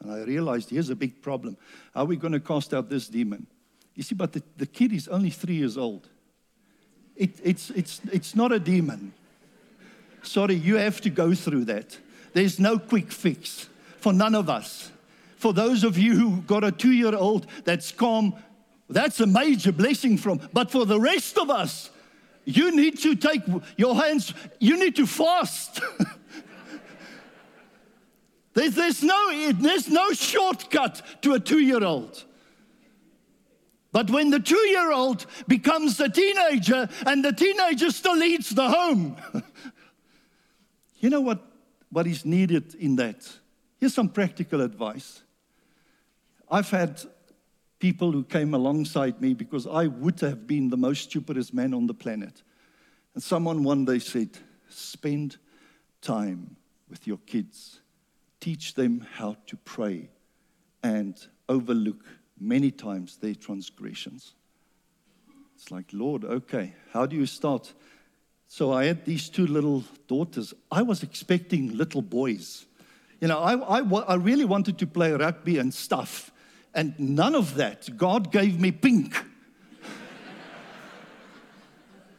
And 0.00 0.12
I 0.12 0.22
realized 0.22 0.70
here's 0.70 0.90
a 0.90 0.96
big 0.96 1.20
problem. 1.22 1.56
How 1.94 2.02
are 2.02 2.06
we 2.06 2.16
going 2.16 2.32
to 2.32 2.40
cast 2.40 2.72
out 2.74 2.88
this 2.88 3.08
demon? 3.08 3.46
You 3.94 4.02
see, 4.02 4.14
but 4.14 4.32
the, 4.32 4.42
the 4.56 4.66
kid 4.66 4.92
is 4.92 5.08
only 5.08 5.30
three 5.30 5.56
years 5.56 5.76
old. 5.76 6.08
It, 7.16 7.30
it's, 7.42 7.70
it's, 7.70 8.00
it's 8.12 8.36
not 8.36 8.52
a 8.52 8.60
demon. 8.60 9.12
Sorry, 10.22 10.54
you 10.54 10.76
have 10.76 11.00
to 11.00 11.10
go 11.10 11.34
through 11.34 11.64
that. 11.66 11.98
There's 12.32 12.60
no 12.60 12.78
quick 12.78 13.10
fix 13.10 13.68
for 13.98 14.12
none 14.12 14.34
of 14.34 14.48
us 14.48 14.92
for 15.38 15.52
those 15.52 15.84
of 15.84 15.96
you 15.96 16.14
who 16.14 16.42
got 16.42 16.64
a 16.64 16.72
two 16.72 16.92
year 16.92 17.14
old 17.14 17.46
that's 17.64 17.92
calm, 17.92 18.34
that's 18.90 19.20
a 19.20 19.26
major 19.26 19.72
blessing 19.72 20.18
from. 20.18 20.40
But 20.52 20.70
for 20.70 20.84
the 20.84 21.00
rest 21.00 21.38
of 21.38 21.48
us, 21.48 21.90
you 22.44 22.74
need 22.74 22.98
to 23.00 23.14
take 23.14 23.42
your 23.76 23.94
hands, 23.94 24.34
you 24.58 24.78
need 24.78 24.96
to 24.96 25.06
fast. 25.06 25.80
there's, 28.58 28.74
there's, 28.74 29.02
no, 29.04 29.52
there's 29.52 29.88
no 29.88 30.10
shortcut 30.12 31.00
to 31.22 31.34
a 31.34 31.40
two 31.40 31.60
year 31.60 31.84
old. 31.84 32.24
But 33.92 34.10
when 34.10 34.30
the 34.30 34.40
two 34.40 34.68
year 34.68 34.90
old 34.90 35.26
becomes 35.46 35.98
a 36.00 36.08
teenager 36.08 36.88
and 37.06 37.24
the 37.24 37.32
teenager 37.32 37.90
still 37.90 38.16
leads 38.16 38.50
the 38.50 38.68
home, 38.68 39.16
you 40.98 41.08
know 41.08 41.20
what, 41.20 41.40
what 41.90 42.06
is 42.08 42.24
needed 42.24 42.74
in 42.74 42.96
that? 42.96 43.28
Here's 43.78 43.94
some 43.94 44.08
practical 44.08 44.60
advice. 44.60 45.22
I've 46.50 46.70
had 46.70 47.00
people 47.78 48.10
who 48.10 48.24
came 48.24 48.54
alongside 48.54 49.20
me 49.20 49.34
because 49.34 49.68
I 49.68 49.86
would 49.86 50.20
have 50.20 50.48
been 50.48 50.68
the 50.68 50.76
most 50.76 51.04
stupidest 51.04 51.54
man 51.54 51.72
on 51.74 51.86
the 51.86 51.94
planet. 51.94 52.42
And 53.14 53.22
someone 53.22 53.62
one 53.62 53.84
day 53.84 54.00
said, 54.00 54.30
Spend 54.68 55.36
time 56.02 56.56
with 56.90 57.06
your 57.06 57.18
kids, 57.18 57.80
teach 58.40 58.74
them 58.74 59.06
how 59.14 59.36
to 59.46 59.56
pray, 59.56 60.08
and 60.82 61.16
overlook 61.48 62.04
many 62.40 62.70
times 62.70 63.16
their 63.16 63.34
transgressions. 63.34 64.34
It's 65.56 65.70
like, 65.70 65.86
Lord, 65.92 66.24
okay, 66.24 66.74
how 66.92 67.06
do 67.06 67.16
you 67.16 67.26
start? 67.26 67.72
So 68.46 68.72
I 68.72 68.84
had 68.84 69.04
these 69.04 69.28
two 69.28 69.46
little 69.46 69.82
daughters. 70.06 70.54
I 70.70 70.82
was 70.82 71.02
expecting 71.02 71.76
little 71.76 72.00
boys. 72.00 72.66
You 73.20 73.28
know, 73.28 73.40
I, 73.40 73.54
I, 73.54 73.80
I 73.80 74.14
really 74.14 74.44
wanted 74.44 74.78
to 74.78 74.86
play 74.86 75.12
rugby 75.12 75.58
and 75.58 75.74
stuff. 75.74 76.30
And 76.74 76.98
none 76.98 77.34
of 77.34 77.56
that. 77.56 77.96
God 77.96 78.30
gave 78.30 78.60
me 78.60 78.70
pink. 78.70 79.16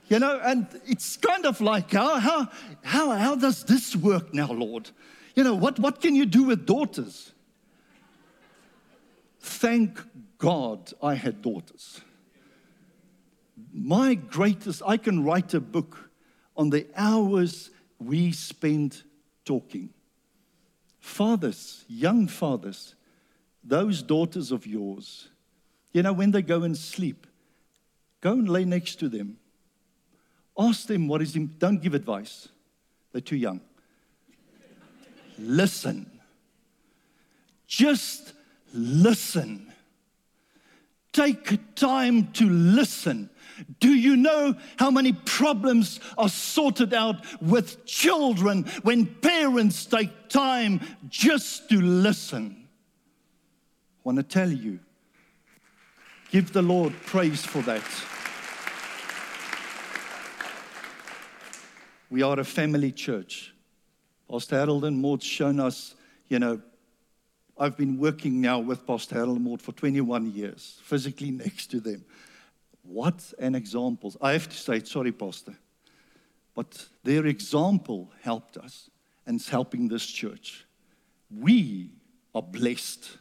you 0.09 0.19
know, 0.19 0.39
and 0.43 0.67
it's 0.85 1.15
kind 1.15 1.45
of 1.45 1.61
like, 1.61 1.91
how, 1.91 2.19
how, 2.19 2.49
how, 2.83 3.11
how 3.11 3.35
does 3.35 3.63
this 3.63 3.95
work 3.95 4.33
now, 4.33 4.51
Lord? 4.51 4.89
You 5.39 5.45
know, 5.45 5.55
what, 5.55 5.79
what 5.79 6.01
can 6.01 6.15
you 6.15 6.25
do 6.25 6.43
with 6.43 6.65
daughters? 6.65 7.31
Thank 9.39 9.97
God 10.37 10.91
I 11.01 11.13
had 11.13 11.41
daughters. 11.41 12.01
My 13.71 14.15
greatest, 14.15 14.81
I 14.85 14.97
can 14.97 15.23
write 15.23 15.53
a 15.53 15.61
book 15.61 16.09
on 16.57 16.71
the 16.71 16.87
hours 16.93 17.69
we 17.99 18.33
spent 18.33 19.05
talking. 19.45 19.93
Fathers, 20.99 21.85
young 21.87 22.27
fathers, 22.27 22.95
those 23.63 24.03
daughters 24.03 24.51
of 24.51 24.67
yours, 24.67 25.29
you 25.93 26.03
know, 26.03 26.11
when 26.11 26.31
they 26.31 26.41
go 26.41 26.63
and 26.63 26.75
sleep, 26.75 27.25
go 28.19 28.33
and 28.33 28.49
lay 28.49 28.65
next 28.65 28.95
to 28.95 29.07
them. 29.07 29.37
Ask 30.57 30.87
them 30.87 31.07
what 31.07 31.21
is, 31.21 31.31
don't 31.31 31.81
give 31.81 31.93
advice. 31.93 32.49
They're 33.13 33.21
too 33.21 33.37
young. 33.37 33.61
Listen. 35.39 36.09
Just 37.67 38.33
listen. 38.73 39.71
Take 41.11 41.75
time 41.75 42.31
to 42.33 42.49
listen. 42.49 43.29
Do 43.79 43.89
you 43.89 44.15
know 44.15 44.55
how 44.77 44.91
many 44.91 45.13
problems 45.13 45.99
are 46.17 46.29
sorted 46.29 46.93
out 46.93 47.25
with 47.41 47.85
children 47.85 48.63
when 48.83 49.05
parents 49.05 49.85
take 49.85 50.29
time 50.29 50.81
just 51.09 51.69
to 51.69 51.81
listen? 51.81 52.67
I 52.67 54.01
want 54.03 54.17
to 54.17 54.23
tell 54.23 54.51
you, 54.51 54.79
give 56.31 56.53
the 56.53 56.61
Lord 56.61 56.93
praise 57.05 57.45
for 57.45 57.61
that. 57.63 57.83
We 62.09 62.21
are 62.23 62.39
a 62.39 62.45
family 62.45 62.91
church. 62.91 63.53
Pastor 64.29 64.57
Harold 64.57 64.85
and 64.85 64.97
Maud's 64.97 65.25
shown 65.25 65.59
us, 65.59 65.95
you 66.27 66.37
know, 66.37 66.61
I've 67.57 67.75
been 67.75 67.97
working 67.97 68.39
now 68.39 68.59
with 68.59 68.85
Pastor 68.85 69.15
Harold 69.15 69.37
and 69.37 69.45
Maud 69.45 69.61
for 69.61 69.71
21 69.71 70.31
years, 70.31 70.79
physically 70.83 71.31
next 71.31 71.67
to 71.71 71.79
them. 71.79 72.05
What 72.83 73.33
an 73.39 73.55
example. 73.55 74.15
I 74.21 74.33
have 74.33 74.47
to 74.47 74.55
say, 74.55 74.83
sorry, 74.83 75.11
Pastor, 75.11 75.55
but 76.55 76.85
their 77.03 77.25
example 77.25 78.11
helped 78.21 78.57
us 78.57 78.89
and 79.25 79.39
is 79.39 79.49
helping 79.49 79.87
this 79.87 80.05
church. 80.05 80.65
We 81.35 81.91
are 82.35 82.41
blessed. 82.41 83.17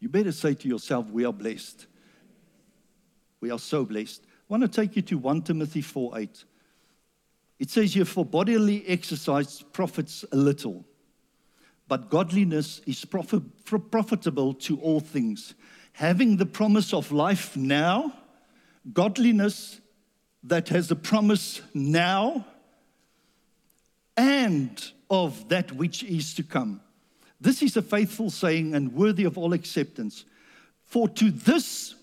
You 0.00 0.08
better 0.08 0.32
say 0.32 0.54
to 0.54 0.68
yourself, 0.68 1.08
We 1.10 1.24
are 1.24 1.32
blessed. 1.32 1.86
We 3.40 3.50
are 3.50 3.58
so 3.58 3.84
blessed. 3.84 4.22
I 4.24 4.26
want 4.48 4.62
to 4.62 4.68
take 4.68 4.96
you 4.96 5.02
to 5.02 5.18
1 5.18 5.42
Timothy 5.42 5.82
4 5.82 6.18
8. 6.18 6.44
It 7.60 7.68
says 7.68 7.92
here, 7.94 8.06
For 8.06 8.24
bodily 8.24 8.84
exercise 8.88 9.62
profits 9.72 10.24
a 10.32 10.36
little, 10.36 10.84
but 11.86 12.08
godliness 12.08 12.80
is 12.86 13.04
profit, 13.04 13.42
profitable 13.90 14.54
to 14.54 14.80
all 14.80 14.98
things, 14.98 15.54
having 15.92 16.38
the 16.38 16.46
promise 16.46 16.94
of 16.94 17.12
life 17.12 17.56
now, 17.56 18.14
godliness 18.92 19.78
that 20.42 20.70
has 20.70 20.90
a 20.90 20.96
promise 20.96 21.60
now, 21.74 22.46
and 24.16 24.82
of 25.10 25.50
that 25.50 25.70
which 25.72 26.02
is 26.02 26.32
to 26.34 26.42
come. 26.42 26.80
This 27.42 27.62
is 27.62 27.76
a 27.76 27.82
faithful 27.82 28.30
saying 28.30 28.74
and 28.74 28.94
worthy 28.94 29.24
of 29.24 29.36
all 29.36 29.52
acceptance. 29.52 30.24
For 30.84 31.10
to 31.10 31.30
this 31.30 31.94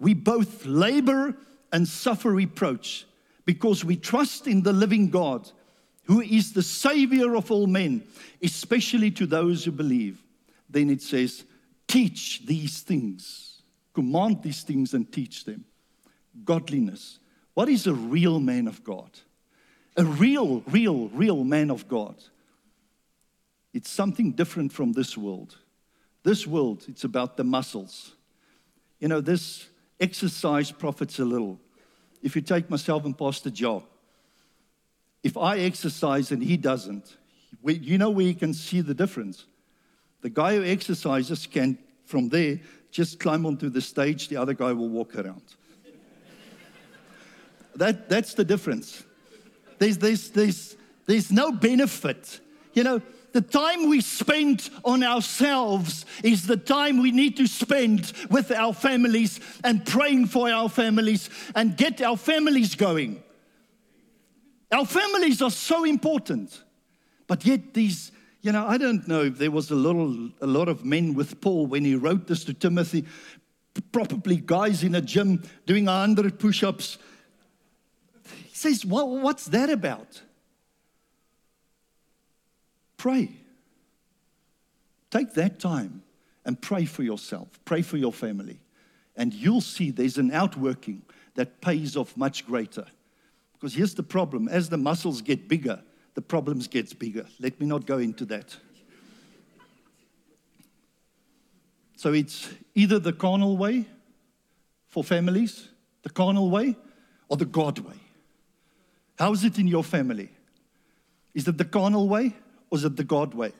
we 0.00 0.14
both 0.14 0.66
labor 0.66 1.36
and 1.72 1.86
suffer 1.86 2.32
reproach 2.32 3.06
because 3.48 3.82
we 3.82 3.96
trust 3.96 4.46
in 4.46 4.62
the 4.62 4.74
living 4.74 5.08
God, 5.08 5.50
who 6.04 6.20
is 6.20 6.52
the 6.52 6.62
Savior 6.62 7.34
of 7.34 7.50
all 7.50 7.66
men, 7.66 8.06
especially 8.42 9.10
to 9.12 9.24
those 9.24 9.64
who 9.64 9.72
believe. 9.72 10.22
Then 10.68 10.90
it 10.90 11.00
says, 11.00 11.44
Teach 11.86 12.44
these 12.44 12.80
things, 12.80 13.62
command 13.94 14.42
these 14.42 14.64
things, 14.64 14.92
and 14.92 15.10
teach 15.10 15.46
them. 15.46 15.64
Godliness. 16.44 17.20
What 17.54 17.70
is 17.70 17.86
a 17.86 17.94
real 17.94 18.38
man 18.38 18.68
of 18.68 18.84
God? 18.84 19.18
A 19.96 20.04
real, 20.04 20.62
real, 20.66 21.08
real 21.08 21.42
man 21.42 21.70
of 21.70 21.88
God. 21.88 22.16
It's 23.72 23.88
something 23.88 24.32
different 24.32 24.74
from 24.74 24.92
this 24.92 25.16
world. 25.16 25.56
This 26.22 26.46
world, 26.46 26.84
it's 26.86 27.04
about 27.04 27.38
the 27.38 27.44
muscles. 27.44 28.12
You 29.00 29.08
know, 29.08 29.22
this 29.22 29.68
exercise 29.98 30.70
profits 30.70 31.18
a 31.18 31.24
little 31.24 31.58
if 32.22 32.36
you 32.36 32.42
take 32.42 32.68
myself 32.70 33.04
and 33.04 33.16
Pastor 33.16 33.50
Joe, 33.50 33.84
if 35.22 35.36
I 35.36 35.58
exercise 35.58 36.30
and 36.30 36.42
he 36.42 36.56
doesn't, 36.56 37.16
we, 37.62 37.74
you 37.74 37.98
know 37.98 38.10
where 38.10 38.26
you 38.26 38.34
can 38.34 38.54
see 38.54 38.80
the 38.80 38.94
difference. 38.94 39.46
The 40.20 40.30
guy 40.30 40.56
who 40.56 40.64
exercises 40.64 41.46
can, 41.46 41.78
from 42.04 42.28
there, 42.28 42.60
just 42.90 43.20
climb 43.20 43.46
onto 43.46 43.68
the 43.68 43.80
stage, 43.80 44.28
the 44.28 44.36
other 44.36 44.54
guy 44.54 44.72
will 44.72 44.88
walk 44.88 45.16
around. 45.16 45.42
that, 47.76 48.08
that's 48.08 48.34
the 48.34 48.44
difference. 48.44 49.04
There's, 49.78 49.98
there's, 49.98 50.30
there's, 50.30 50.76
there's 51.06 51.30
no 51.30 51.52
benefit. 51.52 52.40
You 52.74 52.84
know, 52.84 53.02
the 53.32 53.40
time 53.40 53.88
we 53.88 54.00
spend 54.00 54.70
on 54.84 55.02
ourselves 55.02 56.06
is 56.22 56.46
the 56.46 56.56
time 56.56 57.00
we 57.02 57.10
need 57.10 57.36
to 57.36 57.46
spend 57.46 58.12
with 58.30 58.50
our 58.50 58.72
families 58.72 59.40
and 59.64 59.84
praying 59.84 60.26
for 60.26 60.48
our 60.50 60.68
families 60.68 61.30
and 61.54 61.76
get 61.76 62.00
our 62.00 62.16
families 62.16 62.74
going. 62.74 63.22
Our 64.72 64.86
families 64.86 65.40
are 65.42 65.50
so 65.50 65.84
important. 65.84 66.62
But 67.26 67.44
yet, 67.44 67.74
these, 67.74 68.12
you 68.42 68.52
know, 68.52 68.66
I 68.66 68.78
don't 68.78 69.06
know 69.06 69.22
if 69.22 69.38
there 69.38 69.50
was 69.50 69.70
a, 69.70 69.74
little, 69.74 70.30
a 70.40 70.46
lot 70.46 70.68
of 70.68 70.84
men 70.84 71.14
with 71.14 71.40
Paul 71.40 71.66
when 71.66 71.84
he 71.84 71.94
wrote 71.94 72.26
this 72.26 72.44
to 72.44 72.54
Timothy, 72.54 73.04
probably 73.92 74.36
guys 74.36 74.82
in 74.82 74.94
a 74.94 75.00
gym 75.00 75.42
doing 75.66 75.84
100 75.84 76.38
push 76.38 76.62
ups. 76.62 76.98
He 78.46 78.54
says, 78.54 78.84
well, 78.84 79.18
What's 79.20 79.46
that 79.46 79.70
about? 79.70 80.22
Pray. 82.98 83.30
Take 85.10 85.32
that 85.34 85.58
time 85.58 86.02
and 86.44 86.60
pray 86.60 86.84
for 86.84 87.02
yourself, 87.02 87.48
pray 87.64 87.80
for 87.80 87.96
your 87.96 88.12
family, 88.12 88.60
and 89.16 89.32
you'll 89.32 89.62
see 89.62 89.90
there's 89.90 90.18
an 90.18 90.30
outworking 90.32 91.02
that 91.34 91.60
pays 91.60 91.96
off 91.96 92.16
much 92.16 92.46
greater. 92.46 92.84
Because 93.54 93.74
here's 93.74 93.94
the 93.94 94.02
problem 94.02 94.48
as 94.48 94.68
the 94.68 94.76
muscles 94.76 95.22
get 95.22 95.48
bigger, 95.48 95.82
the 96.14 96.22
problems 96.22 96.68
gets 96.68 96.92
bigger. 96.92 97.26
Let 97.40 97.58
me 97.60 97.66
not 97.66 97.86
go 97.86 97.98
into 97.98 98.24
that. 98.26 98.56
So 101.96 102.12
it's 102.12 102.48
either 102.74 102.98
the 102.98 103.12
carnal 103.12 103.56
way 103.56 103.86
for 104.86 105.02
families, 105.02 105.68
the 106.02 106.10
carnal 106.10 106.50
way, 106.50 106.76
or 107.28 107.36
the 107.36 107.44
God 107.44 107.78
way. 107.80 107.96
How 109.18 109.32
is 109.32 109.44
it 109.44 109.58
in 109.58 109.66
your 109.66 109.82
family? 109.82 110.30
Is 111.34 111.48
it 111.48 111.58
the 111.58 111.64
carnal 111.64 112.08
way 112.08 112.34
or 112.70 112.78
is 112.78 112.84
it 112.84 112.96
the 112.96 113.04
God 113.04 113.34
way? 113.34 113.52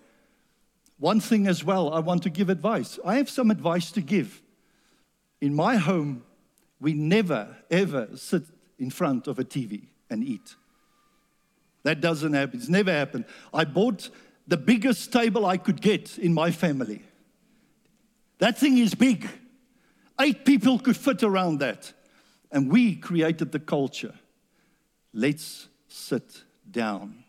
One 0.98 1.20
thing 1.20 1.46
as 1.46 1.64
well, 1.64 1.92
I 1.92 2.00
want 2.00 2.22
to 2.24 2.30
give 2.30 2.50
advice. 2.50 2.98
I 3.04 3.16
have 3.16 3.30
some 3.30 3.50
advice 3.50 3.92
to 3.92 4.00
give. 4.00 4.42
In 5.40 5.54
my 5.54 5.76
home, 5.76 6.24
we 6.80 6.92
never, 6.92 7.56
ever 7.70 8.08
sit 8.16 8.42
in 8.78 8.90
front 8.90 9.26
of 9.28 9.38
a 9.38 9.44
TV 9.44 9.82
and 10.10 10.24
eat. 10.24 10.56
That 11.84 12.00
doesn't 12.00 12.32
happen. 12.32 12.58
It's 12.58 12.68
never 12.68 12.92
happened. 12.92 13.24
I 13.54 13.64
bought 13.64 14.10
the 14.46 14.56
biggest 14.56 15.12
table 15.12 15.46
I 15.46 15.56
could 15.56 15.80
get 15.80 16.18
in 16.18 16.34
my 16.34 16.50
family. 16.50 17.02
That 18.38 18.58
thing 18.58 18.78
is 18.78 18.94
big. 18.94 19.28
Eight 20.20 20.44
people 20.44 20.78
could 20.78 20.96
fit 20.96 21.22
around 21.22 21.60
that. 21.60 21.92
And 22.50 22.70
we 22.70 22.96
created 22.96 23.52
the 23.52 23.60
culture. 23.60 24.14
Let's 25.12 25.68
sit 25.88 26.42
down. 26.68 27.24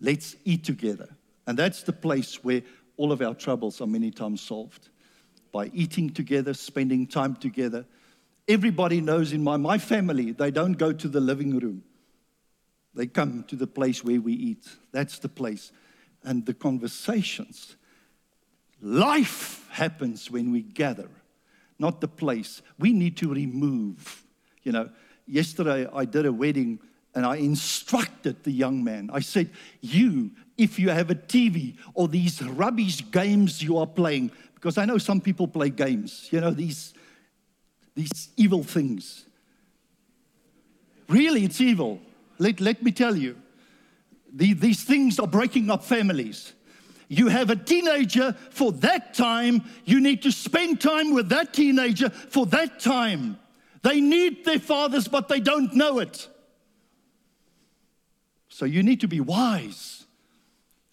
Let's 0.00 0.36
eat 0.44 0.64
together. 0.64 1.08
And 1.46 1.58
that's 1.58 1.82
the 1.82 1.92
place 1.92 2.42
where 2.42 2.62
all 2.96 3.12
of 3.12 3.22
our 3.22 3.34
troubles 3.34 3.80
are 3.80 3.86
many 3.86 4.10
times 4.10 4.40
solved 4.40 4.88
by 5.52 5.70
eating 5.72 6.10
together, 6.10 6.54
spending 6.54 7.06
time 7.06 7.36
together. 7.36 7.86
Everybody 8.48 9.00
knows 9.00 9.32
in 9.32 9.42
my, 9.42 9.56
my 9.56 9.78
family, 9.78 10.32
they 10.32 10.50
don't 10.50 10.74
go 10.74 10.92
to 10.92 11.08
the 11.08 11.20
living 11.20 11.58
room. 11.58 11.82
They 12.94 13.06
come 13.06 13.44
to 13.48 13.56
the 13.56 13.66
place 13.66 14.02
where 14.02 14.20
we 14.20 14.32
eat. 14.32 14.66
That's 14.92 15.18
the 15.18 15.28
place. 15.28 15.72
And 16.24 16.44
the 16.46 16.54
conversations. 16.54 17.76
Life 18.80 19.66
happens 19.70 20.30
when 20.30 20.52
we 20.52 20.62
gather, 20.62 21.08
not 21.78 22.00
the 22.00 22.08
place. 22.08 22.62
We 22.78 22.92
need 22.92 23.16
to 23.18 23.32
remove. 23.32 24.24
You 24.62 24.72
know, 24.72 24.90
yesterday 25.26 25.86
I 25.92 26.04
did 26.04 26.26
a 26.26 26.32
wedding 26.32 26.80
and 27.16 27.24
I 27.24 27.36
instructed 27.36 28.44
the 28.44 28.52
young 28.52 28.84
man. 28.84 29.08
I 29.10 29.20
said, 29.20 29.50
You, 29.80 30.30
if 30.58 30.78
you 30.78 30.90
have 30.90 31.10
a 31.10 31.14
TV 31.14 31.78
or 31.94 32.08
these 32.08 32.42
rubbish 32.42 33.10
games 33.10 33.62
you 33.62 33.78
are 33.78 33.86
playing, 33.86 34.30
because 34.54 34.76
I 34.76 34.84
know 34.84 34.98
some 34.98 35.22
people 35.22 35.48
play 35.48 35.70
games, 35.70 36.28
you 36.30 36.42
know, 36.42 36.50
these, 36.50 36.92
these 37.94 38.28
evil 38.36 38.62
things. 38.62 39.24
Really, 41.08 41.44
it's 41.44 41.60
evil. 41.60 42.00
Let, 42.38 42.60
let 42.60 42.82
me 42.82 42.92
tell 42.92 43.16
you. 43.16 43.36
The, 44.34 44.52
these 44.52 44.84
things 44.84 45.18
are 45.18 45.26
breaking 45.26 45.70
up 45.70 45.82
families. 45.82 46.52
You 47.08 47.28
have 47.28 47.48
a 47.48 47.56
teenager 47.56 48.34
for 48.50 48.72
that 48.72 49.14
time, 49.14 49.62
you 49.86 50.00
need 50.00 50.20
to 50.22 50.32
spend 50.32 50.82
time 50.82 51.14
with 51.14 51.30
that 51.30 51.54
teenager 51.54 52.10
for 52.10 52.44
that 52.46 52.78
time. 52.78 53.38
They 53.82 54.02
need 54.02 54.44
their 54.44 54.58
fathers, 54.58 55.08
but 55.08 55.28
they 55.28 55.40
don't 55.40 55.74
know 55.74 56.00
it. 56.00 56.28
So 58.56 58.64
you 58.64 58.82
need 58.82 59.02
to 59.02 59.06
be 59.06 59.20
wise. 59.20 60.06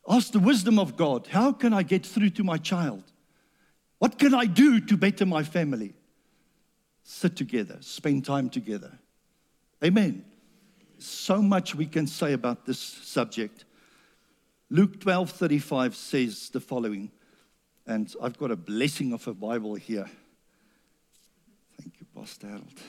Ask 0.05 0.33
the 0.33 0.39
wisdom 0.39 0.77
of 0.77 0.97
God. 0.97 1.27
How 1.27 1.53
can 1.53 1.71
I 1.71 1.81
get 1.81 2.05
through 2.05 2.31
to 2.31 2.43
my 2.43 2.57
child? 2.57 3.05
What 3.99 4.19
can 4.19 4.33
I 4.33 4.47
do 4.47 4.81
to 4.81 4.97
better 4.97 5.25
my 5.25 5.43
family? 5.43 5.93
Sit 7.05 7.37
together, 7.37 7.77
spend 7.79 8.25
time 8.25 8.49
together. 8.49 8.91
Amen. 9.81 10.25
So 10.97 11.41
much 11.41 11.73
we 11.73 11.85
can 11.85 12.05
say 12.05 12.33
about 12.33 12.65
this 12.65 12.79
subject. 12.79 13.63
Luke 14.69 14.99
12:35 14.99 15.95
says 15.95 16.49
the 16.49 16.59
following, 16.59 17.11
and 17.87 18.13
I've 18.21 18.37
got 18.37 18.51
a 18.51 18.57
blessing 18.57 19.13
of 19.13 19.25
a 19.25 19.33
Bible 19.33 19.75
here. 19.75 20.09
Thank 21.79 22.01
you, 22.01 22.07
Pastor 22.13 22.47
Harold. 22.47 22.81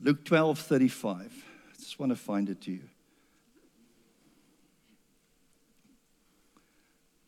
Luke 0.00 0.24
12 0.24 0.58
35. 0.58 1.44
I 1.68 1.76
just 1.78 1.98
want 1.98 2.08
to 2.08 2.16
find 2.16 2.48
it 2.48 2.62
to 2.62 2.72
you. 2.72 2.88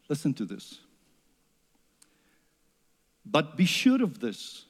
Listen 0.09 0.35
to 0.35 0.45
this. 0.45 0.81
But 3.25 3.57
be 3.57 3.65
sure 3.65 4.03
of 4.03 4.21
this 4.21 4.67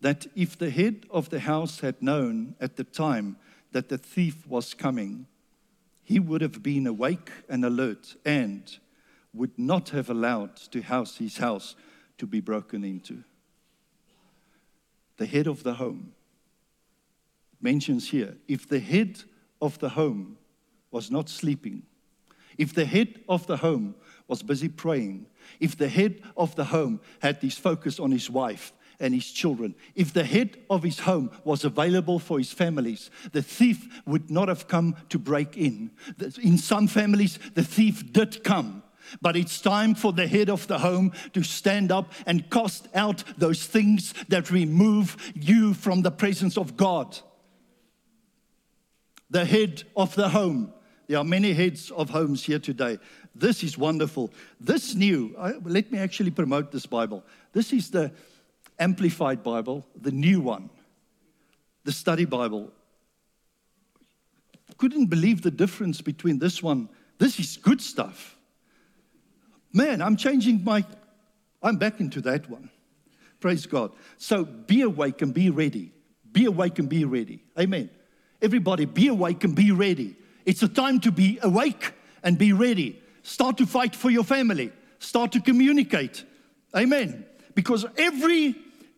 that 0.00 0.26
if 0.34 0.58
the 0.58 0.70
head 0.70 1.06
of 1.10 1.30
the 1.30 1.40
house 1.40 1.80
had 1.80 2.02
known 2.02 2.56
at 2.60 2.76
the 2.76 2.84
time 2.84 3.36
that 3.70 3.88
the 3.88 3.96
thief 3.96 4.46
was 4.46 4.74
coming, 4.74 5.26
he 6.02 6.18
would 6.18 6.40
have 6.40 6.62
been 6.62 6.86
awake 6.86 7.30
and 7.48 7.64
alert 7.64 8.16
and 8.24 8.78
would 9.32 9.56
not 9.58 9.90
have 9.90 10.10
allowed 10.10 10.56
to 10.56 10.82
house 10.82 11.16
his 11.16 11.38
house 11.38 11.76
to 12.18 12.26
be 12.26 12.40
broken 12.40 12.84
into. 12.84 13.22
The 15.16 15.26
head 15.26 15.46
of 15.46 15.62
the 15.62 15.74
home 15.74 16.12
mentions 17.60 18.10
here 18.10 18.36
if 18.48 18.68
the 18.68 18.80
head 18.80 19.22
of 19.60 19.78
the 19.78 19.90
home 19.90 20.36
was 20.90 21.10
not 21.10 21.28
sleeping, 21.28 21.84
if 22.58 22.74
the 22.74 22.84
head 22.84 23.20
of 23.28 23.46
the 23.46 23.58
home 23.58 23.94
was 24.32 24.42
busy 24.42 24.68
praying, 24.68 25.26
if 25.60 25.76
the 25.76 25.88
head 25.88 26.22
of 26.38 26.56
the 26.56 26.64
home 26.64 27.02
had 27.20 27.36
his 27.36 27.58
focus 27.58 28.00
on 28.00 28.10
his 28.10 28.30
wife 28.30 28.72
and 28.98 29.12
his 29.12 29.30
children, 29.30 29.74
if 29.94 30.14
the 30.14 30.24
head 30.24 30.56
of 30.70 30.82
his 30.82 31.00
home 31.00 31.30
was 31.44 31.66
available 31.66 32.18
for 32.18 32.38
his 32.38 32.50
families, 32.50 33.10
the 33.32 33.42
thief 33.42 33.86
would 34.06 34.30
not 34.30 34.48
have 34.48 34.68
come 34.68 34.96
to 35.10 35.18
break 35.18 35.58
in. 35.58 35.90
In 36.42 36.56
some 36.56 36.86
families, 36.86 37.38
the 37.52 37.62
thief 37.62 38.10
did 38.10 38.42
come. 38.42 38.82
But 39.20 39.36
it's 39.36 39.60
time 39.60 39.94
for 39.94 40.14
the 40.14 40.26
head 40.26 40.48
of 40.48 40.66
the 40.66 40.78
home 40.78 41.12
to 41.34 41.42
stand 41.42 41.92
up 41.92 42.10
and 42.24 42.48
cast 42.50 42.88
out 42.94 43.24
those 43.36 43.66
things 43.66 44.14
that 44.28 44.50
remove 44.50 45.18
you 45.34 45.74
from 45.74 46.00
the 46.00 46.10
presence 46.10 46.56
of 46.56 46.78
God. 46.78 47.18
The 49.28 49.44
head 49.44 49.82
of 49.94 50.14
the 50.14 50.30
home. 50.30 50.72
There 51.08 51.18
are 51.18 51.24
many 51.24 51.52
heads 51.52 51.90
of 51.90 52.08
homes 52.08 52.44
here 52.44 52.60
today. 52.60 52.98
This 53.34 53.62
is 53.62 53.78
wonderful. 53.78 54.32
This 54.60 54.94
new, 54.94 55.34
uh, 55.38 55.52
let 55.64 55.90
me 55.90 55.98
actually 55.98 56.30
promote 56.30 56.70
this 56.70 56.86
Bible. 56.86 57.24
This 57.52 57.72
is 57.72 57.90
the 57.90 58.12
Amplified 58.78 59.42
Bible, 59.42 59.86
the 60.00 60.10
new 60.10 60.40
one, 60.40 60.70
the 61.84 61.92
study 61.92 62.24
Bible. 62.24 62.70
Couldn't 64.76 65.06
believe 65.06 65.42
the 65.42 65.50
difference 65.50 66.00
between 66.00 66.38
this 66.38 66.62
one. 66.62 66.88
This 67.18 67.38
is 67.38 67.56
good 67.56 67.80
stuff. 67.80 68.36
Man, 69.72 70.02
I'm 70.02 70.16
changing 70.16 70.62
my, 70.64 70.84
I'm 71.62 71.76
back 71.76 72.00
into 72.00 72.20
that 72.22 72.48
one. 72.50 72.70
Praise 73.40 73.66
God. 73.66 73.92
So 74.18 74.44
be 74.44 74.82
awake 74.82 75.22
and 75.22 75.32
be 75.32 75.50
ready. 75.50 75.92
Be 76.30 76.44
awake 76.44 76.78
and 76.78 76.88
be 76.88 77.04
ready. 77.04 77.42
Amen. 77.58 77.90
Everybody, 78.40 78.84
be 78.84 79.08
awake 79.08 79.44
and 79.44 79.54
be 79.54 79.72
ready. 79.72 80.16
It's 80.44 80.62
a 80.62 80.68
time 80.68 81.00
to 81.00 81.12
be 81.12 81.38
awake 81.42 81.92
and 82.22 82.36
be 82.36 82.52
ready. 82.52 83.01
Start 83.22 83.58
to 83.58 83.66
fight 83.66 83.94
for 83.94 84.10
your 84.10 84.24
family. 84.24 84.72
Start 84.98 85.32
to 85.32 85.40
communicate. 85.40 86.24
Amen. 86.74 87.24
Because 87.54 87.84
every 87.96 88.56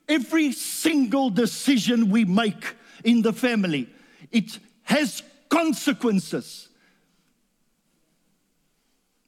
every 0.09 0.53
single 0.53 1.31
decision 1.31 2.11
we 2.11 2.25
make 2.25 2.75
in 3.05 3.23
the 3.23 3.33
family, 3.33 3.89
it 4.31 4.59
has 4.83 5.23
consequences. 5.49 6.69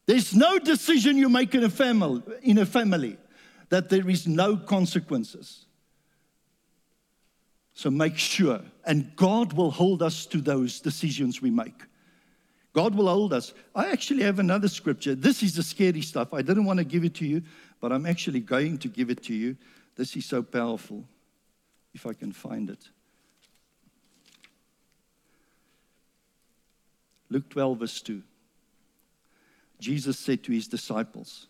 There's 0.07 0.35
no 0.35 0.59
decision 0.59 1.17
you 1.17 1.29
make 1.29 1.55
in 1.55 1.65
a 1.65 1.71
family 1.71 2.23
in 2.43 2.59
a 2.59 2.67
family 2.67 3.17
that 3.69 3.89
there 3.89 4.09
is 4.09 4.27
no 4.27 4.57
consequences. 4.57 5.67
So 7.75 7.91
make 7.91 8.17
sure, 8.17 8.63
and 8.87 9.15
God 9.17 9.53
will 9.53 9.71
hold 9.71 10.03
us 10.03 10.25
to 10.27 10.41
those 10.41 10.81
decisions 10.81 11.43
we 11.43 11.51
make. 11.51 11.83
God 12.77 12.95
will 12.95 13.09
hold 13.09 13.33
us. 13.33 13.55
I 13.75 13.91
actually 13.91 14.23
have 14.25 14.39
another 14.39 14.69
scripture. 14.69 15.15
This 15.15 15.43
is 15.43 15.57
the 15.57 15.62
scary 15.62 16.03
stuff. 16.03 16.35
I 16.35 16.43
didn't 16.43 16.67
want 16.67 16.79
to 16.79 16.85
give 16.85 17.05
it 17.05 17.15
to 17.15 17.27
you, 17.27 17.43
but 17.81 17.91
I'm 17.91 18.05
actually 18.05 18.41
going 18.41 18.77
to 18.77 18.89
give 18.89 19.09
it 19.09 19.23
to 19.25 19.35
you. 19.35 19.57
This 19.97 20.15
is 20.15 20.27
so 20.27 20.43
powerful, 20.43 21.03
if 21.95 22.07
I 22.07 22.12
can 22.12 22.33
find 22.33 22.69
it. 22.69 22.91
Luke 27.31 27.49
12, 27.49 27.79
verse 27.79 28.03
2. 28.03 28.23
Jesus 29.81 30.19
said 30.19 30.45
to 30.45 30.53
his 30.53 30.69
disciples, 30.69 31.47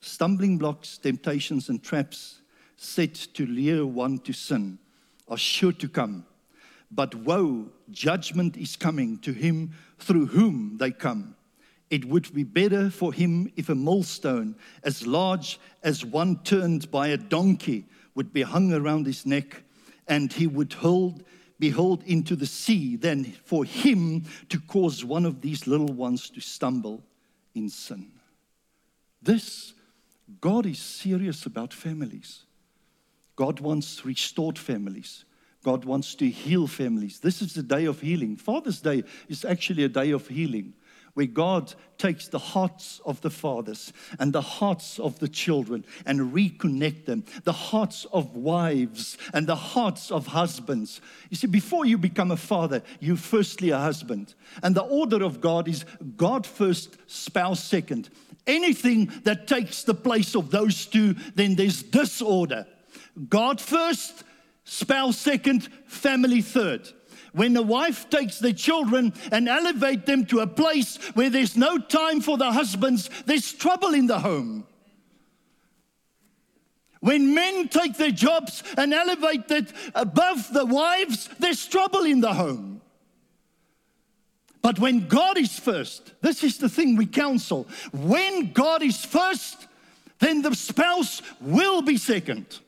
Stumbling 0.00 0.56
blocks, 0.56 0.96
temptations, 0.96 1.68
and 1.68 1.82
traps 1.82 2.40
set 2.78 3.12
to 3.34 3.44
lure 3.44 3.84
one 3.84 4.20
to 4.20 4.32
sin 4.32 4.78
are 5.28 5.36
sure 5.36 5.72
to 5.72 5.86
come 5.86 6.24
but 6.94 7.14
woe, 7.14 7.70
judgment 7.90 8.56
is 8.56 8.76
coming 8.76 9.18
to 9.18 9.32
him 9.32 9.72
through 9.98 10.26
whom 10.26 10.76
they 10.78 10.90
come. 10.90 11.34
It 11.90 12.04
would 12.04 12.32
be 12.34 12.44
better 12.44 12.90
for 12.90 13.12
him 13.12 13.52
if 13.56 13.68
a 13.68 13.74
millstone 13.74 14.56
as 14.82 15.06
large 15.06 15.58
as 15.82 16.04
one 16.04 16.42
turned 16.42 16.90
by 16.90 17.08
a 17.08 17.16
donkey 17.16 17.86
would 18.14 18.32
be 18.32 18.42
hung 18.42 18.72
around 18.72 19.06
his 19.06 19.26
neck 19.26 19.62
and 20.06 20.32
he 20.32 20.46
would 20.46 20.72
hold, 20.74 21.24
be 21.58 21.70
hurled 21.70 22.02
into 22.04 22.36
the 22.36 22.46
sea 22.46 22.96
than 22.96 23.24
for 23.44 23.64
him 23.64 24.24
to 24.48 24.58
cause 24.60 25.04
one 25.04 25.24
of 25.24 25.40
these 25.40 25.66
little 25.66 25.92
ones 25.92 26.28
to 26.30 26.40
stumble 26.40 27.02
in 27.54 27.68
sin. 27.68 28.10
This, 29.22 29.72
God 30.40 30.66
is 30.66 30.78
serious 30.78 31.46
about 31.46 31.72
families. 31.72 32.44
God 33.36 33.60
wants 33.60 34.04
restored 34.04 34.58
families. 34.58 35.24
God 35.62 35.84
wants 35.84 36.14
to 36.16 36.28
heal 36.28 36.66
families. 36.66 37.20
This 37.20 37.42
is 37.42 37.54
the 37.54 37.62
day 37.62 37.84
of 37.84 38.00
healing. 38.00 38.36
Father's 38.36 38.80
Day 38.80 39.04
is 39.28 39.44
actually 39.44 39.84
a 39.84 39.88
day 39.88 40.10
of 40.10 40.26
healing 40.28 40.74
where 41.14 41.26
God 41.26 41.74
takes 41.98 42.28
the 42.28 42.38
hearts 42.38 43.00
of 43.04 43.20
the 43.20 43.30
fathers 43.30 43.92
and 44.18 44.32
the 44.32 44.40
hearts 44.40 44.98
of 44.98 45.18
the 45.18 45.28
children 45.28 45.84
and 46.06 46.32
reconnect 46.32 47.04
them, 47.04 47.24
the 47.44 47.52
hearts 47.52 48.06
of 48.12 48.34
wives 48.34 49.18
and 49.34 49.46
the 49.46 49.56
hearts 49.56 50.10
of 50.10 50.28
husbands. 50.28 51.00
You 51.28 51.36
see, 51.36 51.46
before 51.46 51.84
you 51.84 51.98
become 51.98 52.30
a 52.30 52.36
father, 52.36 52.82
you 53.00 53.16
firstly 53.16 53.70
a 53.70 53.78
husband. 53.78 54.34
And 54.62 54.74
the 54.74 54.82
order 54.82 55.22
of 55.22 55.40
God 55.40 55.68
is 55.68 55.84
God 56.16 56.46
first, 56.46 56.96
spouse 57.06 57.62
second. 57.62 58.08
Anything 58.46 59.12
that 59.24 59.46
takes 59.46 59.84
the 59.84 59.94
place 59.94 60.34
of 60.34 60.50
those 60.50 60.86
two, 60.86 61.14
then 61.34 61.54
there's 61.54 61.82
disorder. 61.82 62.66
God 63.28 63.60
first, 63.60 64.24
spouse 64.64 65.18
second, 65.18 65.68
family 65.86 66.42
third. 66.42 66.88
When 67.32 67.54
the 67.54 67.62
wife 67.62 68.10
takes 68.10 68.38
the 68.38 68.52
children 68.52 69.14
and 69.30 69.48
elevate 69.48 70.04
them 70.04 70.26
to 70.26 70.40
a 70.40 70.46
place 70.46 70.98
where 71.14 71.30
there's 71.30 71.56
no 71.56 71.78
time 71.78 72.20
for 72.20 72.36
the 72.36 72.52
husbands, 72.52 73.08
there's 73.24 73.52
trouble 73.52 73.94
in 73.94 74.06
the 74.06 74.18
home. 74.18 74.66
When 77.00 77.34
men 77.34 77.68
take 77.68 77.96
their 77.96 78.12
jobs 78.12 78.62
and 78.76 78.94
elevate 78.94 79.50
it 79.50 79.72
above 79.94 80.52
the 80.52 80.66
wives, 80.66 81.28
there's 81.40 81.66
trouble 81.66 82.04
in 82.04 82.20
the 82.20 82.32
home. 82.32 82.80
But 84.60 84.78
when 84.78 85.08
God 85.08 85.36
is 85.36 85.58
first, 85.58 86.12
this 86.20 86.44
is 86.44 86.58
the 86.58 86.68
thing 86.68 86.94
we 86.94 87.06
counsel. 87.06 87.66
When 87.92 88.52
God 88.52 88.82
is 88.82 89.04
first, 89.04 89.66
then 90.20 90.42
the 90.42 90.54
spouse 90.54 91.20
will 91.40 91.82
be 91.82 91.96
second. 91.96 92.60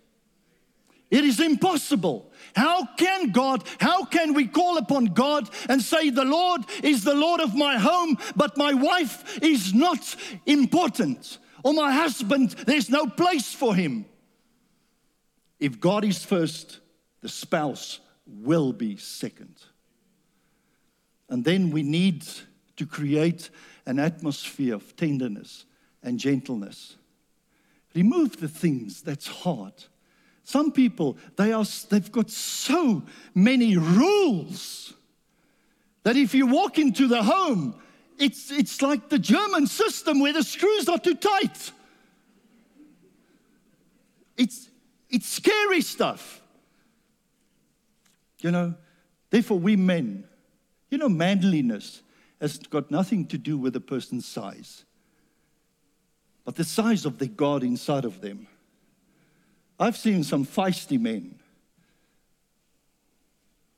It 1.15 1.25
is 1.25 1.39
impossible. 1.39 2.33
How 2.57 2.87
can 2.97 3.31
God, 3.31 3.63
how 3.79 4.05
can 4.05 4.35
we 4.35 4.49
call 4.49 4.79
upon 4.79 5.05
God 5.05 5.49
and 5.69 5.81
say, 5.81 6.11
The 6.11 6.25
Lord 6.25 6.63
is 6.83 7.05
the 7.05 7.15
Lord 7.15 7.41
of 7.41 7.55
my 7.55 7.79
home, 7.79 8.19
but 8.35 8.57
my 8.57 8.75
wife 8.75 9.41
is 9.41 9.73
not 9.73 10.17
important, 10.45 11.39
or 11.63 11.73
my 11.73 11.93
husband, 11.93 12.51
there's 12.67 12.91
no 12.91 13.07
place 13.07 13.55
for 13.55 13.77
him? 13.77 14.07
If 15.61 15.79
God 15.79 16.05
is 16.05 16.25
first, 16.25 16.81
the 17.21 17.29
spouse 17.29 18.01
will 18.27 18.73
be 18.73 18.97
second. 18.97 19.55
And 21.29 21.45
then 21.45 21.71
we 21.71 21.85
need 21.85 22.25
to 22.75 22.87
create 22.87 23.51
an 23.87 24.01
atmosphere 24.01 24.75
of 24.75 24.97
tenderness 24.97 25.65
and 26.03 26.19
gentleness. 26.19 26.97
Remove 27.95 28.41
the 28.41 28.49
things 28.49 29.01
that's 29.01 29.29
hard 29.29 29.85
some 30.45 30.71
people, 30.71 31.17
they 31.37 31.53
are, 31.53 31.65
they've 31.89 32.13
got 32.13 32.31
so 32.31 33.03
many 33.35 33.79
rules 33.79 34.93
that 36.03 36.17
if 36.17 36.35
you 36.35 36.47
walk 36.47 36.79
into 36.79 37.09
the 37.09 37.23
home, 37.23 37.75
it's, 38.19 38.51
it's 38.51 38.83
like 38.83 39.09
the 39.09 39.19
German 39.19 39.67
system 39.67 40.21
where 40.21 40.35
the 40.35 40.43
screws 40.43 40.89
are 40.89 40.99
too 40.99 41.15
tight. 41.15 41.73
It's, 44.37 44.69
it's 45.09 45.27
scary 45.27 45.81
stuff. 45.81 46.43
You 48.41 48.51
know, 48.51 48.75
therefore, 49.31 49.59
we 49.59 49.77
men, 49.77 50.25
you 50.91 50.99
know, 50.99 51.09
manliness 51.09 52.03
has 52.39 52.59
got 52.59 52.91
nothing 52.91 53.27
to 53.29 53.39
do 53.39 53.57
with 53.57 53.75
a 53.77 53.81
person's 53.81 54.27
size, 54.27 54.85
but 56.45 56.57
the 56.57 56.65
size 56.65 57.07
of 57.07 57.19
the 57.19 57.27
God 57.27 57.63
inside 57.63 58.05
of 58.05 58.21
them. 58.21 58.47
I've 59.79 59.97
seen 59.97 60.23
some 60.23 60.47
feisty 60.47 61.01
men. 61.01 61.39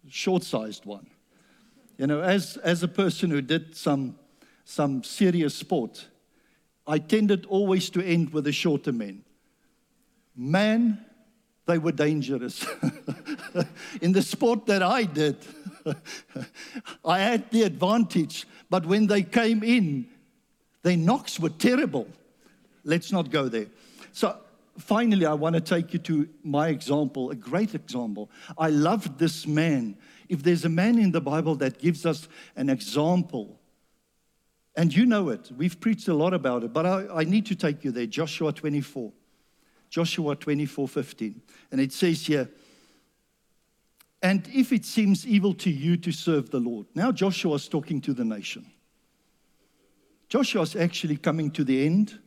short 0.08 0.42
sized 0.44 0.84
one. 0.84 1.06
You 1.98 2.06
know, 2.06 2.20
as, 2.20 2.58
as 2.58 2.82
a 2.82 2.88
person 2.88 3.30
who 3.30 3.40
did 3.40 3.74
some, 3.74 4.18
some 4.64 5.02
serious 5.02 5.54
sport, 5.54 6.06
I 6.86 6.98
tended 6.98 7.46
always 7.46 7.90
to 7.90 8.02
end 8.02 8.32
with 8.32 8.44
the 8.44 8.52
shorter 8.52 8.92
men. 8.92 9.24
Man, 10.36 11.04
they 11.64 11.78
were 11.78 11.92
dangerous. 11.92 12.66
In 14.00 14.12
the 14.12 14.22
sport 14.22 14.66
that 14.66 14.82
I 14.82 15.04
did, 15.04 15.38
I 17.04 17.18
had 17.18 17.50
the 17.50 17.62
advantage, 17.62 18.46
but 18.68 18.84
when 18.84 19.06
they 19.06 19.22
came 19.22 19.62
in, 19.64 20.06
their 20.82 20.96
knocks 20.96 21.40
were 21.40 21.50
terrible. 21.50 22.06
Let's 22.84 23.10
not 23.10 23.30
go 23.30 23.48
there. 23.48 23.66
So, 24.12 24.36
finally, 24.78 25.26
I 25.26 25.34
want 25.34 25.54
to 25.54 25.60
take 25.60 25.92
you 25.92 25.98
to 26.00 26.28
my 26.42 26.68
example, 26.68 27.30
a 27.30 27.34
great 27.34 27.74
example. 27.74 28.30
I 28.58 28.70
love 28.70 29.18
this 29.18 29.46
man. 29.46 29.96
If 30.28 30.42
there's 30.42 30.64
a 30.64 30.68
man 30.68 30.98
in 30.98 31.12
the 31.12 31.20
Bible 31.20 31.54
that 31.56 31.78
gives 31.78 32.04
us 32.04 32.28
an 32.56 32.68
example, 32.68 33.60
and 34.74 34.94
you 34.94 35.06
know 35.06 35.30
it, 35.30 35.50
we've 35.56 35.80
preached 35.80 36.08
a 36.08 36.14
lot 36.14 36.34
about 36.34 36.64
it, 36.64 36.72
but 36.72 36.84
I, 36.84 37.06
I 37.20 37.24
need 37.24 37.46
to 37.46 37.54
take 37.54 37.84
you 37.84 37.90
there. 37.90 38.06
Joshua 38.06 38.52
24. 38.52 39.12
Joshua 39.88 40.36
24 40.36 40.88
15. 40.88 41.40
And 41.72 41.80
it 41.80 41.92
says 41.92 42.26
here, 42.26 42.48
and 44.22 44.48
if 44.52 44.72
it 44.72 44.84
seems 44.84 45.26
evil 45.26 45.54
to 45.54 45.70
you 45.70 45.96
to 45.98 46.10
serve 46.10 46.50
the 46.50 46.58
Lord. 46.58 46.86
Now 46.94 47.12
Joshua 47.12 47.54
is 47.54 47.68
talking 47.68 48.00
to 48.02 48.12
the 48.12 48.24
nation. 48.24 48.66
Joshua 50.28 50.62
is 50.62 50.74
actually 50.74 51.16
coming 51.16 51.50
to 51.52 51.64
the 51.64 51.84
end 51.86 52.18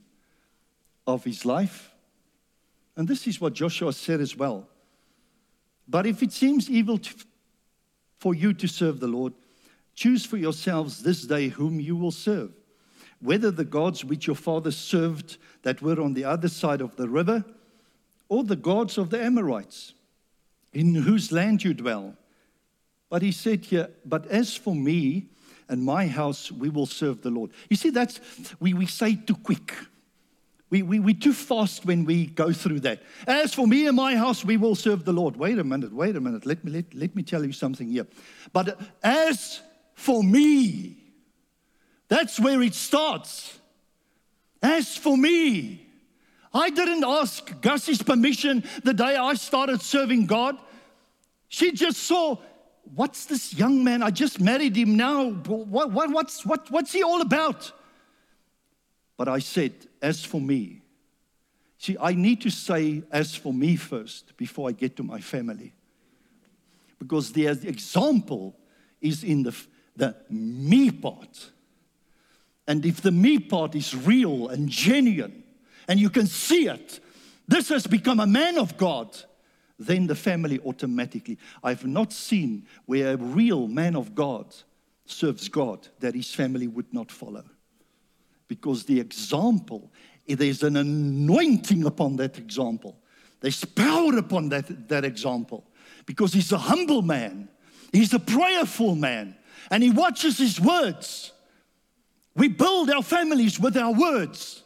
of 1.05 1.23
his 1.23 1.45
life. 1.45 1.91
And 2.99 3.07
this 3.07 3.27
is 3.27 3.39
what 3.39 3.53
Joshua 3.53 3.93
said 3.93 4.19
as 4.19 4.35
well. 4.35 4.67
But 5.87 6.05
if 6.05 6.21
it 6.21 6.33
seems 6.33 6.69
evil 6.69 6.97
to, 6.97 7.15
for 8.17 8.35
you 8.35 8.51
to 8.51 8.67
serve 8.67 8.99
the 8.99 9.07
Lord, 9.07 9.31
choose 9.95 10.25
for 10.25 10.35
yourselves 10.35 11.01
this 11.01 11.21
day 11.21 11.47
whom 11.47 11.79
you 11.79 11.95
will 11.95 12.11
serve, 12.11 12.51
whether 13.21 13.51
the 13.51 13.63
gods 13.63 14.03
which 14.03 14.27
your 14.27 14.35
fathers 14.35 14.75
served 14.75 15.37
that 15.61 15.81
were 15.81 16.01
on 16.01 16.13
the 16.13 16.25
other 16.25 16.49
side 16.49 16.81
of 16.81 16.97
the 16.97 17.07
river, 17.07 17.45
or 18.27 18.43
the 18.43 18.57
gods 18.57 18.97
of 18.97 19.11
the 19.11 19.23
Amorites, 19.23 19.93
in 20.73 20.93
whose 20.93 21.31
land 21.31 21.63
you 21.63 21.73
dwell. 21.73 22.17
But 23.09 23.21
he 23.21 23.31
said 23.31 23.63
here, 23.63 23.91
But 24.03 24.27
as 24.27 24.57
for 24.57 24.75
me 24.75 25.27
and 25.69 25.85
my 25.85 26.05
house, 26.05 26.51
we 26.51 26.67
will 26.67 26.85
serve 26.85 27.21
the 27.21 27.31
Lord. 27.31 27.51
You 27.69 27.77
see, 27.77 27.91
that's, 27.91 28.19
we, 28.59 28.73
we 28.73 28.87
say 28.87 29.15
too 29.15 29.35
quick. 29.35 29.73
We, 30.69 30.83
we, 30.83 30.99
we're 30.99 31.15
too 31.15 31.33
fast 31.33 31.85
when 31.85 32.05
we 32.05 32.27
go 32.27 32.53
through 32.53 32.81
that. 32.81 33.01
As 33.25 33.53
for 33.53 33.67
me 33.67 33.87
and 33.87 33.95
my 33.95 34.15
house, 34.15 34.45
we 34.45 34.55
will 34.55 34.75
serve 34.75 35.03
the 35.03 35.13
Lord. 35.13 35.35
Wait 35.35 35.57
a 35.57 35.63
minute, 35.63 35.91
wait 35.91 36.15
a 36.15 36.21
minute. 36.21 36.45
Let 36.45 36.63
me, 36.63 36.71
let, 36.71 36.93
let 36.93 37.15
me 37.15 37.23
tell 37.23 37.43
you 37.43 37.51
something 37.51 37.89
here. 37.89 38.05
But 38.53 38.69
uh, 38.69 38.75
as 39.01 39.61
for 39.95 40.23
me, 40.23 40.97
that's 42.07 42.39
where 42.39 42.61
it 42.61 42.75
starts. 42.75 43.57
As 44.61 44.95
for 44.95 45.17
me, 45.17 45.87
I 46.53 46.69
didn't 46.69 47.03
ask 47.03 47.61
Gussie's 47.61 48.01
permission 48.01 48.63
the 48.83 48.93
day 48.93 49.15
I 49.15 49.35
started 49.35 49.81
serving 49.81 50.27
God. 50.27 50.57
She 51.47 51.71
just 51.71 52.03
saw, 52.03 52.37
what's 52.95 53.25
this 53.25 53.53
young 53.53 53.83
man? 53.83 54.03
I 54.03 54.11
just 54.11 54.39
married 54.39 54.75
him 54.75 54.97
now. 54.97 55.31
What, 55.31 55.91
what, 55.91 56.11
what's, 56.11 56.45
what, 56.45 56.69
what's 56.69 56.91
he 56.91 57.03
all 57.03 57.21
about? 57.21 57.71
But 59.19 59.27
I 59.27 59.39
said, 59.39 59.73
as 60.01 60.23
for 60.23 60.39
me, 60.39 60.81
see, 61.77 61.97
I 61.99 62.13
need 62.13 62.39
to 62.39 62.49
say, 62.49 63.03
as 63.11 63.35
for 63.35 63.53
me 63.53 63.75
first 63.75 64.37
before 64.37 64.69
I 64.69 64.71
get 64.71 64.95
to 64.95 65.03
my 65.03 65.19
family. 65.19 65.73
Because 66.97 67.33
the 67.33 67.47
example 67.47 68.55
is 69.01 69.25
in 69.25 69.43
the, 69.43 69.53
the 69.97 70.15
me 70.29 70.89
part. 70.89 71.51
And 72.65 72.85
if 72.85 73.01
the 73.01 73.11
me 73.11 73.39
part 73.39 73.75
is 73.75 73.93
real 73.93 74.47
and 74.47 74.69
genuine, 74.69 75.43
and 75.89 75.99
you 75.99 76.09
can 76.09 76.25
see 76.25 76.69
it, 76.69 77.01
this 77.45 77.67
has 77.67 77.87
become 77.87 78.21
a 78.21 78.25
man 78.25 78.57
of 78.57 78.77
God, 78.77 79.17
then 79.77 80.07
the 80.07 80.15
family 80.15 80.61
automatically. 80.65 81.37
I've 81.61 81.85
not 81.85 82.13
seen 82.13 82.67
where 82.85 83.15
a 83.15 83.17
real 83.17 83.67
man 83.67 83.97
of 83.97 84.15
God 84.15 84.55
serves 85.05 85.49
God 85.49 85.89
that 85.99 86.15
his 86.15 86.33
family 86.33 86.69
would 86.69 86.93
not 86.93 87.11
follow. 87.11 87.43
Because 88.49 88.83
the 88.83 88.99
example, 88.99 89.89
there's 90.27 90.63
an 90.63 90.75
anointing 90.75 91.85
upon 91.85 92.17
that 92.17 92.37
example. 92.37 92.97
There's 93.39 93.63
power 93.63 94.17
upon 94.17 94.49
that, 94.49 94.89
that 94.89 95.05
example. 95.05 95.65
Because 96.05 96.33
he's 96.33 96.51
a 96.51 96.57
humble 96.57 97.01
man, 97.01 97.47
he's 97.93 98.13
a 98.13 98.19
prayerful 98.19 98.95
man, 98.95 99.37
and 99.71 99.81
he 99.81 99.91
watches 99.91 100.37
his 100.37 100.59
words. 100.59 101.31
We 102.35 102.47
build 102.47 102.89
our 102.89 103.03
families 103.03 103.59
with 103.59 103.77
our 103.77 103.93
words. 103.93 104.63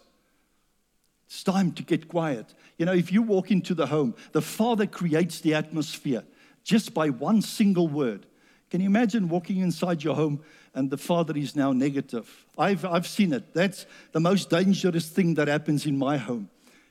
It's 1.27 1.43
time 1.43 1.73
to 1.73 1.83
get 1.83 2.07
quiet. 2.07 2.53
You 2.77 2.85
know, 2.85 2.93
if 2.93 3.11
you 3.11 3.21
walk 3.21 3.51
into 3.51 3.73
the 3.73 3.87
home, 3.87 4.15
the 4.31 4.41
Father 4.41 4.87
creates 4.87 5.41
the 5.41 5.55
atmosphere 5.55 6.23
just 6.63 6.93
by 6.93 7.09
one 7.09 7.41
single 7.41 7.87
word. 7.87 8.25
Can 8.69 8.81
you 8.81 8.87
imagine 8.87 9.27
walking 9.27 9.59
inside 9.59 10.03
your 10.03 10.15
home 10.15 10.41
and 10.73 10.89
the 10.89 10.97
Father 10.97 11.37
is 11.37 11.55
now 11.55 11.71
negative? 11.71 12.45
I've, 12.57 12.85
I've 12.85 13.07
seen 13.07 13.33
it. 13.33 13.53
That's 13.53 13.85
the 14.11 14.19
most 14.19 14.49
dangerous 14.49 15.09
thing 15.09 15.35
that 15.35 15.47
happens 15.47 15.85
in 15.85 15.97
my 15.97 16.17
home. 16.17 16.49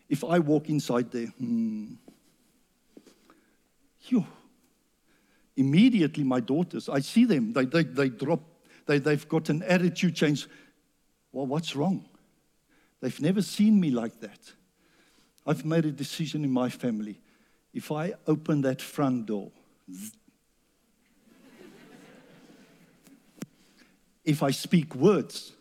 If 0.08 0.24
I 0.24 0.38
walk 0.38 0.68
inside 0.68 1.10
there, 1.10 1.26
hmm. 1.26 1.94
Phew. 4.00 4.26
Immediately, 5.56 6.24
my 6.24 6.40
daughters, 6.40 6.88
I 6.88 7.00
see 7.00 7.24
them, 7.24 7.52
they, 7.52 7.66
they, 7.66 7.84
they 7.84 8.08
drop, 8.08 8.40
they, 8.86 8.98
they've 8.98 9.28
got 9.28 9.48
an 9.48 9.62
attitude 9.62 10.16
change. 10.16 10.48
Well, 11.30 11.46
what's 11.46 11.76
wrong? 11.76 12.08
They've 13.00 13.20
never 13.20 13.42
seen 13.42 13.78
me 13.78 13.90
like 13.90 14.20
that. 14.20 14.38
I've 15.46 15.64
made 15.64 15.84
a 15.84 15.92
decision 15.92 16.44
in 16.44 16.50
my 16.50 16.68
family. 16.68 17.20
If 17.74 17.90
I 17.90 18.14
open 18.26 18.62
that 18.62 18.80
front 18.80 19.26
door, 19.26 19.50
if 24.24 24.42
I 24.42 24.50
speak 24.50 24.94
words, 24.94 25.52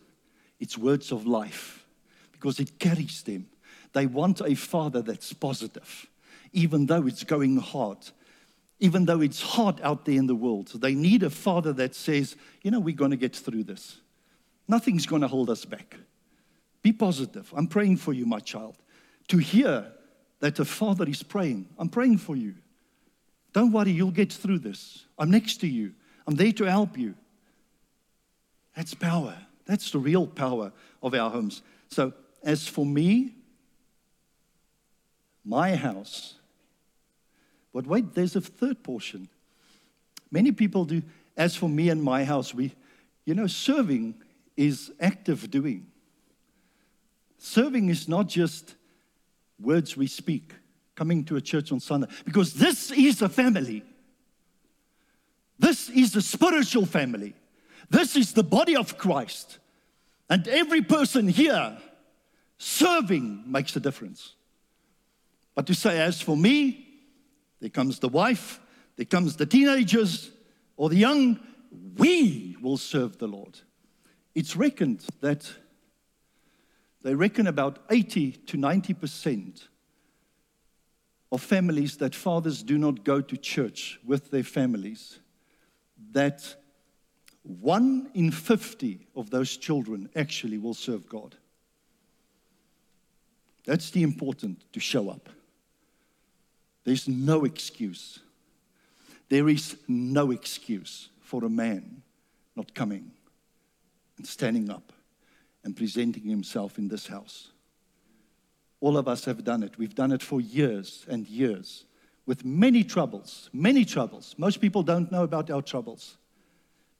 it's 0.60 0.78
words 0.78 1.12
of 1.12 1.26
life 1.26 1.84
because 2.32 2.60
it 2.60 2.78
carries 2.78 3.22
them. 3.22 3.46
They 3.92 4.06
want 4.06 4.40
a 4.40 4.54
father 4.54 5.02
that's 5.02 5.32
positive, 5.32 6.06
even 6.52 6.86
though 6.86 7.06
it's 7.06 7.24
going 7.24 7.56
hard, 7.58 7.98
even 8.78 9.04
though 9.04 9.20
it's 9.20 9.40
hard 9.40 9.80
out 9.82 10.04
there 10.04 10.16
in 10.16 10.26
the 10.26 10.34
world. 10.34 10.70
They 10.74 10.94
need 10.94 11.22
a 11.22 11.30
father 11.30 11.72
that 11.74 11.94
says, 11.94 12.36
you 12.62 12.70
know, 12.70 12.80
we're 12.80 12.94
going 12.94 13.10
to 13.10 13.16
get 13.16 13.36
through 13.36 13.64
this. 13.64 14.00
Nothing's 14.68 15.06
going 15.06 15.22
to 15.22 15.28
hold 15.28 15.50
us 15.50 15.64
back. 15.64 15.96
Be 16.82 16.92
positive. 16.92 17.52
I'm 17.56 17.66
praying 17.66 17.98
for 17.98 18.12
you, 18.12 18.26
my 18.26 18.40
child. 18.40 18.76
To 19.28 19.38
hear 19.38 19.92
that 20.40 20.58
a 20.58 20.64
father 20.64 21.08
is 21.08 21.22
praying, 21.22 21.68
I'm 21.78 21.88
praying 21.88 22.18
for 22.18 22.34
you. 22.34 22.54
Don't 23.52 23.72
worry, 23.72 23.92
you'll 23.92 24.10
get 24.10 24.32
through 24.32 24.60
this. 24.60 25.06
I'm 25.18 25.30
next 25.30 25.58
to 25.58 25.68
you, 25.68 25.92
I'm 26.26 26.34
there 26.34 26.52
to 26.52 26.64
help 26.64 26.96
you. 26.96 27.14
That's 28.74 28.94
power. 28.94 29.36
That's 29.66 29.90
the 29.90 29.98
real 29.98 30.26
power 30.26 30.72
of 31.02 31.14
our 31.14 31.30
homes. 31.30 31.62
So, 31.88 32.12
as 32.42 32.66
for 32.66 32.84
me, 32.84 33.34
my 35.44 35.76
house, 35.76 36.34
but 37.72 37.86
wait, 37.86 38.14
there's 38.14 38.36
a 38.36 38.40
third 38.40 38.82
portion. 38.82 39.28
Many 40.30 40.52
people 40.52 40.84
do, 40.84 41.02
as 41.36 41.56
for 41.56 41.68
me 41.68 41.88
and 41.88 42.02
my 42.02 42.24
house, 42.24 42.54
we, 42.54 42.72
you 43.24 43.34
know, 43.34 43.46
serving 43.46 44.14
is 44.56 44.92
active 45.00 45.50
doing. 45.50 45.86
Serving 47.38 47.88
is 47.88 48.08
not 48.08 48.28
just 48.28 48.74
words 49.60 49.96
we 49.96 50.06
speak, 50.06 50.52
coming 50.94 51.24
to 51.24 51.36
a 51.36 51.40
church 51.40 51.72
on 51.72 51.80
Sunday, 51.80 52.08
because 52.24 52.54
this 52.54 52.90
is 52.90 53.22
a 53.22 53.28
family. 53.28 53.82
This 55.58 55.88
is 55.88 56.14
a 56.16 56.22
spiritual 56.22 56.86
family. 56.86 57.34
This 57.90 58.16
is 58.16 58.32
the 58.32 58.42
body 58.42 58.76
of 58.76 58.98
Christ. 58.98 59.58
And 60.28 60.46
every 60.48 60.82
person 60.82 61.28
here 61.28 61.76
serving 62.58 63.44
makes 63.46 63.76
a 63.76 63.80
difference. 63.80 64.34
But 65.54 65.66
to 65.66 65.74
say, 65.74 66.00
as 66.00 66.20
for 66.20 66.36
me, 66.36 66.88
there 67.60 67.70
comes 67.70 67.98
the 67.98 68.08
wife, 68.08 68.60
there 68.96 69.06
comes 69.06 69.36
the 69.36 69.46
teenagers 69.46 70.30
or 70.76 70.88
the 70.88 70.96
young, 70.96 71.38
we 71.96 72.56
will 72.60 72.76
serve 72.76 73.18
the 73.18 73.28
Lord. 73.28 73.58
It's 74.34 74.56
reckoned 74.56 75.04
that 75.20 75.52
they 77.02 77.14
reckon 77.14 77.46
about 77.46 77.80
80 77.90 78.32
to 78.32 78.56
90% 78.56 79.68
of 81.30 81.42
families 81.42 81.96
that 81.96 82.14
fathers 82.14 82.62
do 82.62 82.78
not 82.78 83.04
go 83.04 83.20
to 83.20 83.36
church 83.36 83.98
with 84.04 84.30
their 84.30 84.42
families, 84.42 85.18
that 86.12 86.56
one 87.42 88.10
in 88.14 88.30
50 88.30 89.06
of 89.16 89.30
those 89.30 89.56
children 89.56 90.08
actually 90.14 90.58
will 90.58 90.74
serve 90.74 91.08
God. 91.08 91.36
That's 93.64 93.90
the 93.90 94.02
important 94.02 94.72
to 94.72 94.80
show 94.80 95.08
up. 95.08 95.28
There's 96.84 97.08
no 97.08 97.44
excuse. 97.44 98.20
There 99.28 99.48
is 99.48 99.76
no 99.88 100.30
excuse 100.30 101.10
for 101.20 101.44
a 101.44 101.48
man 101.48 102.02
not 102.56 102.74
coming 102.74 103.12
and 104.18 104.26
standing 104.26 104.70
up 104.70 104.92
and 105.64 105.76
presenting 105.76 106.24
himself 106.24 106.78
in 106.78 106.88
this 106.88 107.06
house. 107.06 107.50
All 108.80 108.96
of 108.98 109.06
us 109.06 109.24
have 109.24 109.44
done 109.44 109.62
it. 109.62 109.78
We've 109.78 109.94
done 109.94 110.12
it 110.12 110.22
for 110.22 110.40
years 110.40 111.06
and 111.08 111.26
years 111.28 111.84
with 112.26 112.44
many 112.44 112.84
troubles, 112.84 113.48
many 113.52 113.84
troubles. 113.84 114.34
Most 114.38 114.60
people 114.60 114.82
don't 114.82 115.10
know 115.10 115.22
about 115.22 115.50
our 115.50 115.62
troubles, 115.62 116.18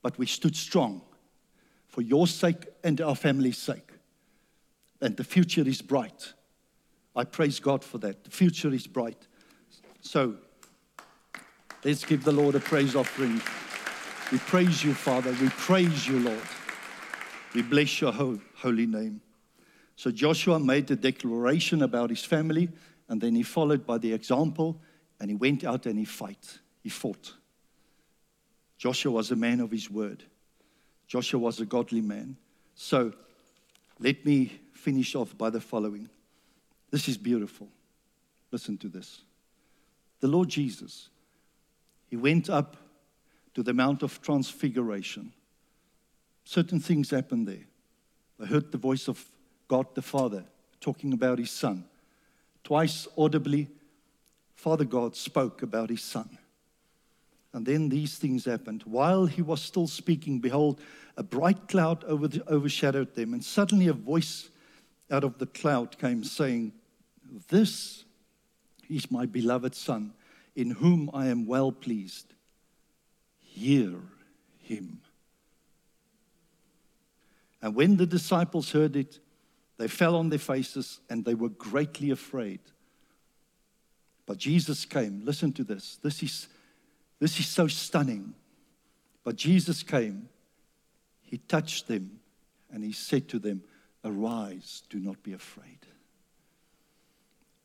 but 0.03 0.19
we 0.19 0.27
stood 0.27 0.57
strong 0.57 1.01
for 1.87 2.03
your 2.03 2.27
sake 2.27 2.67
and 2.85 3.01
our 3.01 3.15
family's 3.15 3.59
sake. 3.59 3.91
And 5.01 5.17
the 5.17 5.25
future 5.25 5.67
is 5.67 5.83
bright. 5.83 6.33
I 7.15 7.25
praise 7.25 7.61
God 7.61 7.85
for 7.85 7.99
that. 7.99 8.25
The 8.25 8.31
future 8.31 8.73
is 8.73 8.87
bright. 8.87 9.27
So 10.01 10.37
let's 11.85 12.05
give 12.05 12.25
the 12.25 12.33
Lord 12.33 12.55
a 12.55 12.61
praise 12.61 12.97
offering. 12.97 13.41
We 14.31 14.39
praise 14.39 14.83
you, 14.83 14.95
Father. 14.95 15.35
We 15.41 15.49
praise 15.51 16.09
you, 16.09 16.21
Lord. 16.21 16.43
We 17.55 17.63
bless 17.63 18.01
your 18.01 18.13
holy 18.13 18.87
name. 18.87 19.21
So 19.97 20.11
Joshua 20.11 20.59
made 20.59 20.87
the 20.87 20.97
declaration 20.97 21.83
about 21.83 22.11
his 22.11 22.25
family, 22.25 22.71
and 23.09 23.21
then 23.21 23.35
he 23.35 23.43
followed 23.43 23.87
by 23.87 23.99
the 23.99 24.13
example, 24.13 24.81
and 25.21 25.31
he 25.31 25.37
went 25.37 25.65
out 25.65 25.85
and 25.85 25.99
he 25.99 26.07
fight. 26.07 26.61
He 26.83 26.89
fought. 26.89 27.35
Joshua 28.83 29.13
was 29.13 29.31
a 29.31 29.37
man 29.37 29.61
of 29.61 29.71
his 29.71 29.89
word. 29.89 30.25
Joshua 31.07 31.39
was 31.39 31.61
a 31.61 31.65
godly 31.65 32.01
man. 32.01 32.37
So 32.75 33.13
let 34.01 34.27
me 34.27 34.59
finish 34.73 35.15
off 35.15 35.39
by 35.39 35.51
the 35.51 35.61
following. 35.61 36.09
This 36.91 37.09
is 37.09 37.17
beautiful. 37.17 37.69
Listen 38.51 38.77
to 38.79 38.89
this. 38.89 39.21
The 40.19 40.27
Lord 40.27 40.49
Jesus, 40.49 41.11
he 42.11 42.17
went 42.17 42.51
up 42.51 42.77
to 43.55 43.63
the 43.63 43.73
Mount 43.73 44.03
of 44.03 44.21
Transfiguration. 44.21 45.33
Certain 46.43 46.81
things 46.81 47.11
happened 47.11 47.47
there. 47.47 47.69
I 48.43 48.47
heard 48.47 48.73
the 48.73 48.79
voice 48.79 49.07
of 49.07 49.25
God 49.69 49.95
the 49.95 50.03
Father 50.03 50.43
talking 50.81 51.13
about 51.13 51.39
his 51.39 51.53
Son. 51.53 51.85
Twice 52.65 53.07
audibly, 53.17 53.69
Father 54.57 54.85
God 54.85 55.15
spoke 55.15 55.63
about 55.63 55.89
his 55.89 56.03
Son. 56.03 56.37
And 57.53 57.67
then 57.67 57.89
these 57.89 58.17
things 58.17 58.45
happened. 58.45 58.83
While 58.87 59.27
he 59.27 59.43
was 59.43 59.61
still 59.61 59.87
speaking, 59.87 60.39
behold, 60.39 60.81
a 61.17 61.23
bright 61.23 61.69
cloud 61.69 62.03
over 62.05 62.29
the, 62.29 62.43
overshadowed 62.51 63.15
them, 63.15 63.35
and 63.35 63.45
suddenly 63.45 63.89
a 63.89 63.93
voice 63.93 64.49
out 65.11 65.25
of 65.25 65.39
the 65.39 65.47
cloud 65.47 65.99
came 65.99 66.25
saying, 66.25 66.73
This 67.49 68.05
is 68.89 69.11
my 69.11 69.27
beloved 69.27 69.75
Son, 69.75 70.15
in 70.57 70.71
whom 70.71 71.11
I 71.13 71.27
am 71.27 71.47
well 71.47 71.73
pleased. 71.73 72.33
Hear 73.41 73.97
him. 74.63 75.01
And 77.61 77.75
when 77.75 77.97
the 77.97 78.07
disciples 78.07 78.73
heard 78.73 78.97
it, 78.97 79.21
they 79.77 79.89
fell 79.89 80.17
on 80.17 80.31
their 80.31 80.39
faces 80.39 81.01
and 81.09 81.25
they 81.25 81.35
were 81.35 81.49
greatly 81.49 82.11
afraid. 82.11 82.61
But 84.27 84.39
Jesus 84.39 84.85
came. 84.85 85.23
Listen 85.25 85.53
to 85.53 85.65
this. 85.65 85.99
This 86.03 86.23
is, 86.23 86.49
this 87.23 87.39
is 87.39 87.47
so 87.47 87.69
stunning. 87.69 88.35
But 89.23 89.37
Jesus 89.37 89.85
came, 89.85 90.29
he 91.21 91.39
touched 91.39 91.87
them, 91.87 92.19
and 92.69 92.83
he 92.83 92.91
said 92.91 93.29
to 93.29 93.39
them, 93.39 93.63
Arise, 94.05 94.83
do 94.91 94.99
not 94.99 95.23
be 95.23 95.33
afraid. 95.33 95.87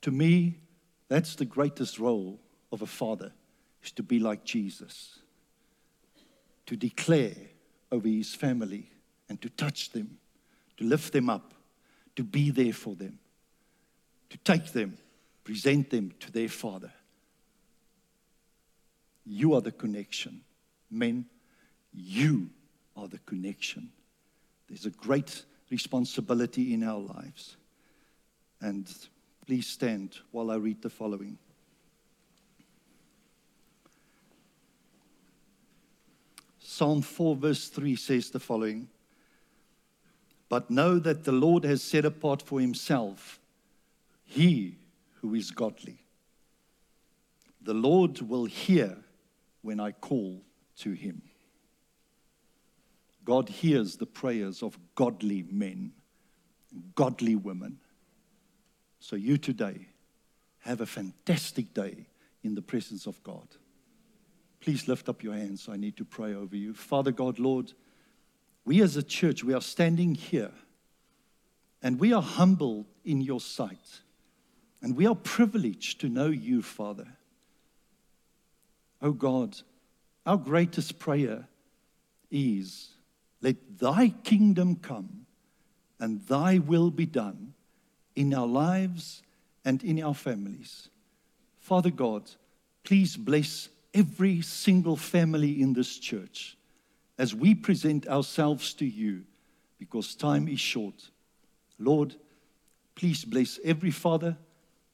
To 0.01 0.11
me, 0.11 0.59
that's 1.07 1.33
the 1.33 1.45
greatest 1.45 1.97
role 1.97 2.39
of 2.71 2.83
a 2.83 2.85
father, 2.85 3.31
is 3.83 3.91
to 3.93 4.03
be 4.03 4.19
like 4.19 4.43
Jesus, 4.43 5.21
to 6.67 6.75
declare 6.75 7.33
over 7.91 8.07
his 8.07 8.35
family 8.35 8.91
and 9.27 9.41
to 9.41 9.49
touch 9.49 9.89
them, 9.89 10.19
to 10.77 10.83
lift 10.83 11.13
them 11.13 11.31
up, 11.31 11.55
to 12.15 12.23
be 12.23 12.51
there 12.51 12.73
for 12.73 12.93
them, 12.93 13.17
to 14.29 14.37
take 14.37 14.71
them, 14.73 14.99
present 15.43 15.89
them 15.89 16.13
to 16.19 16.31
their 16.31 16.47
father. 16.47 16.91
You 19.27 19.55
are 19.55 19.61
the 19.61 19.71
connection. 19.71 20.41
Men, 20.89 21.25
you 21.93 22.49
are 22.95 23.07
the 23.07 23.19
connection. 23.19 23.89
There's 24.69 24.85
a 24.85 24.91
great 24.91 25.43
responsibility 25.69 26.73
in 26.73 26.83
our 26.83 26.99
lives. 26.99 27.57
And 28.61 28.89
please 29.45 29.67
stand 29.67 30.17
while 30.31 30.49
I 30.49 30.55
read 30.55 30.81
the 30.81 30.89
following. 30.89 31.37
Psalm 36.59 37.01
4, 37.01 37.35
verse 37.35 37.67
3 37.67 37.95
says 37.95 38.29
the 38.29 38.39
following 38.39 38.87
But 40.47 40.71
know 40.71 40.99
that 40.99 41.25
the 41.25 41.31
Lord 41.31 41.65
has 41.65 41.81
set 41.81 42.05
apart 42.05 42.41
for 42.41 42.61
himself 42.61 43.39
he 44.23 44.75
who 45.21 45.33
is 45.33 45.51
godly. 45.51 45.99
The 47.61 47.73
Lord 47.73 48.21
will 48.21 48.45
hear 48.45 48.97
when 49.67 49.81
I 49.81 49.91
call 49.91 50.41
to 50.77 50.93
him. 50.93 51.21
God 53.25 53.49
hears 53.49 53.97
the 53.97 54.05
prayers 54.05 54.63
of 54.63 54.79
godly 54.95 55.43
men, 55.51 55.91
godly 56.95 57.35
women. 57.35 57.79
So, 59.01 59.17
you 59.17 59.37
today 59.37 59.89
have 60.59 60.79
a 60.79 60.85
fantastic 60.85 61.73
day 61.73 62.07
in 62.45 62.55
the 62.55 62.61
presence 62.61 63.07
of 63.07 63.21
God. 63.23 63.45
Please 64.61 64.87
lift 64.87 65.09
up 65.09 65.21
your 65.21 65.33
hands. 65.33 65.67
I 65.69 65.75
need 65.75 65.97
to 65.97 66.05
pray 66.05 66.33
over 66.33 66.55
you. 66.55 66.73
Father 66.73 67.11
God, 67.11 67.37
Lord, 67.37 67.73
we 68.63 68.81
as 68.81 68.95
a 68.95 69.03
church, 69.03 69.43
we 69.43 69.53
are 69.53 69.59
standing 69.59 70.15
here 70.15 70.53
and 71.83 71.99
we 71.99 72.13
are 72.13 72.21
humble 72.21 72.87
in 73.03 73.19
your 73.19 73.41
sight. 73.41 73.99
And 74.81 74.95
we 74.95 75.05
are 75.07 75.15
privileged 75.15 75.99
to 76.01 76.07
know 76.07 76.27
you, 76.27 76.61
Father. 76.61 77.16
Oh 79.01 79.11
God, 79.11 79.57
our 80.25 80.37
greatest 80.37 80.99
prayer 80.99 81.47
is 82.31 82.89
let 83.41 83.55
thy 83.77 84.09
kingdom 84.09 84.75
come 84.75 85.25
and 85.99 86.21
thy 86.27 86.57
will 86.57 86.91
be 86.91 87.05
done 87.05 87.53
in 88.15 88.33
our 88.33 88.47
lives 88.47 89.21
and 89.63 89.83
in 89.83 90.01
our 90.01 90.15
families. 90.15 90.89
Father 91.59 91.91
God, 91.91 92.29
please 92.83 93.15
bless 93.15 93.69
every 93.93 94.41
single 94.41 94.95
family 94.95 95.61
in 95.61 95.73
this 95.73 95.97
church 95.97 96.57
as 97.17 97.33
we 97.33 97.53
present 97.55 98.07
ourselves 98.07 98.73
to 98.75 98.85
you 98.85 99.23
because 99.79 100.15
time 100.15 100.47
is 100.47 100.59
short. 100.59 101.09
Lord, 101.79 102.15
please 102.95 103.23
bless 103.25 103.59
every 103.63 103.91
father, 103.91 104.37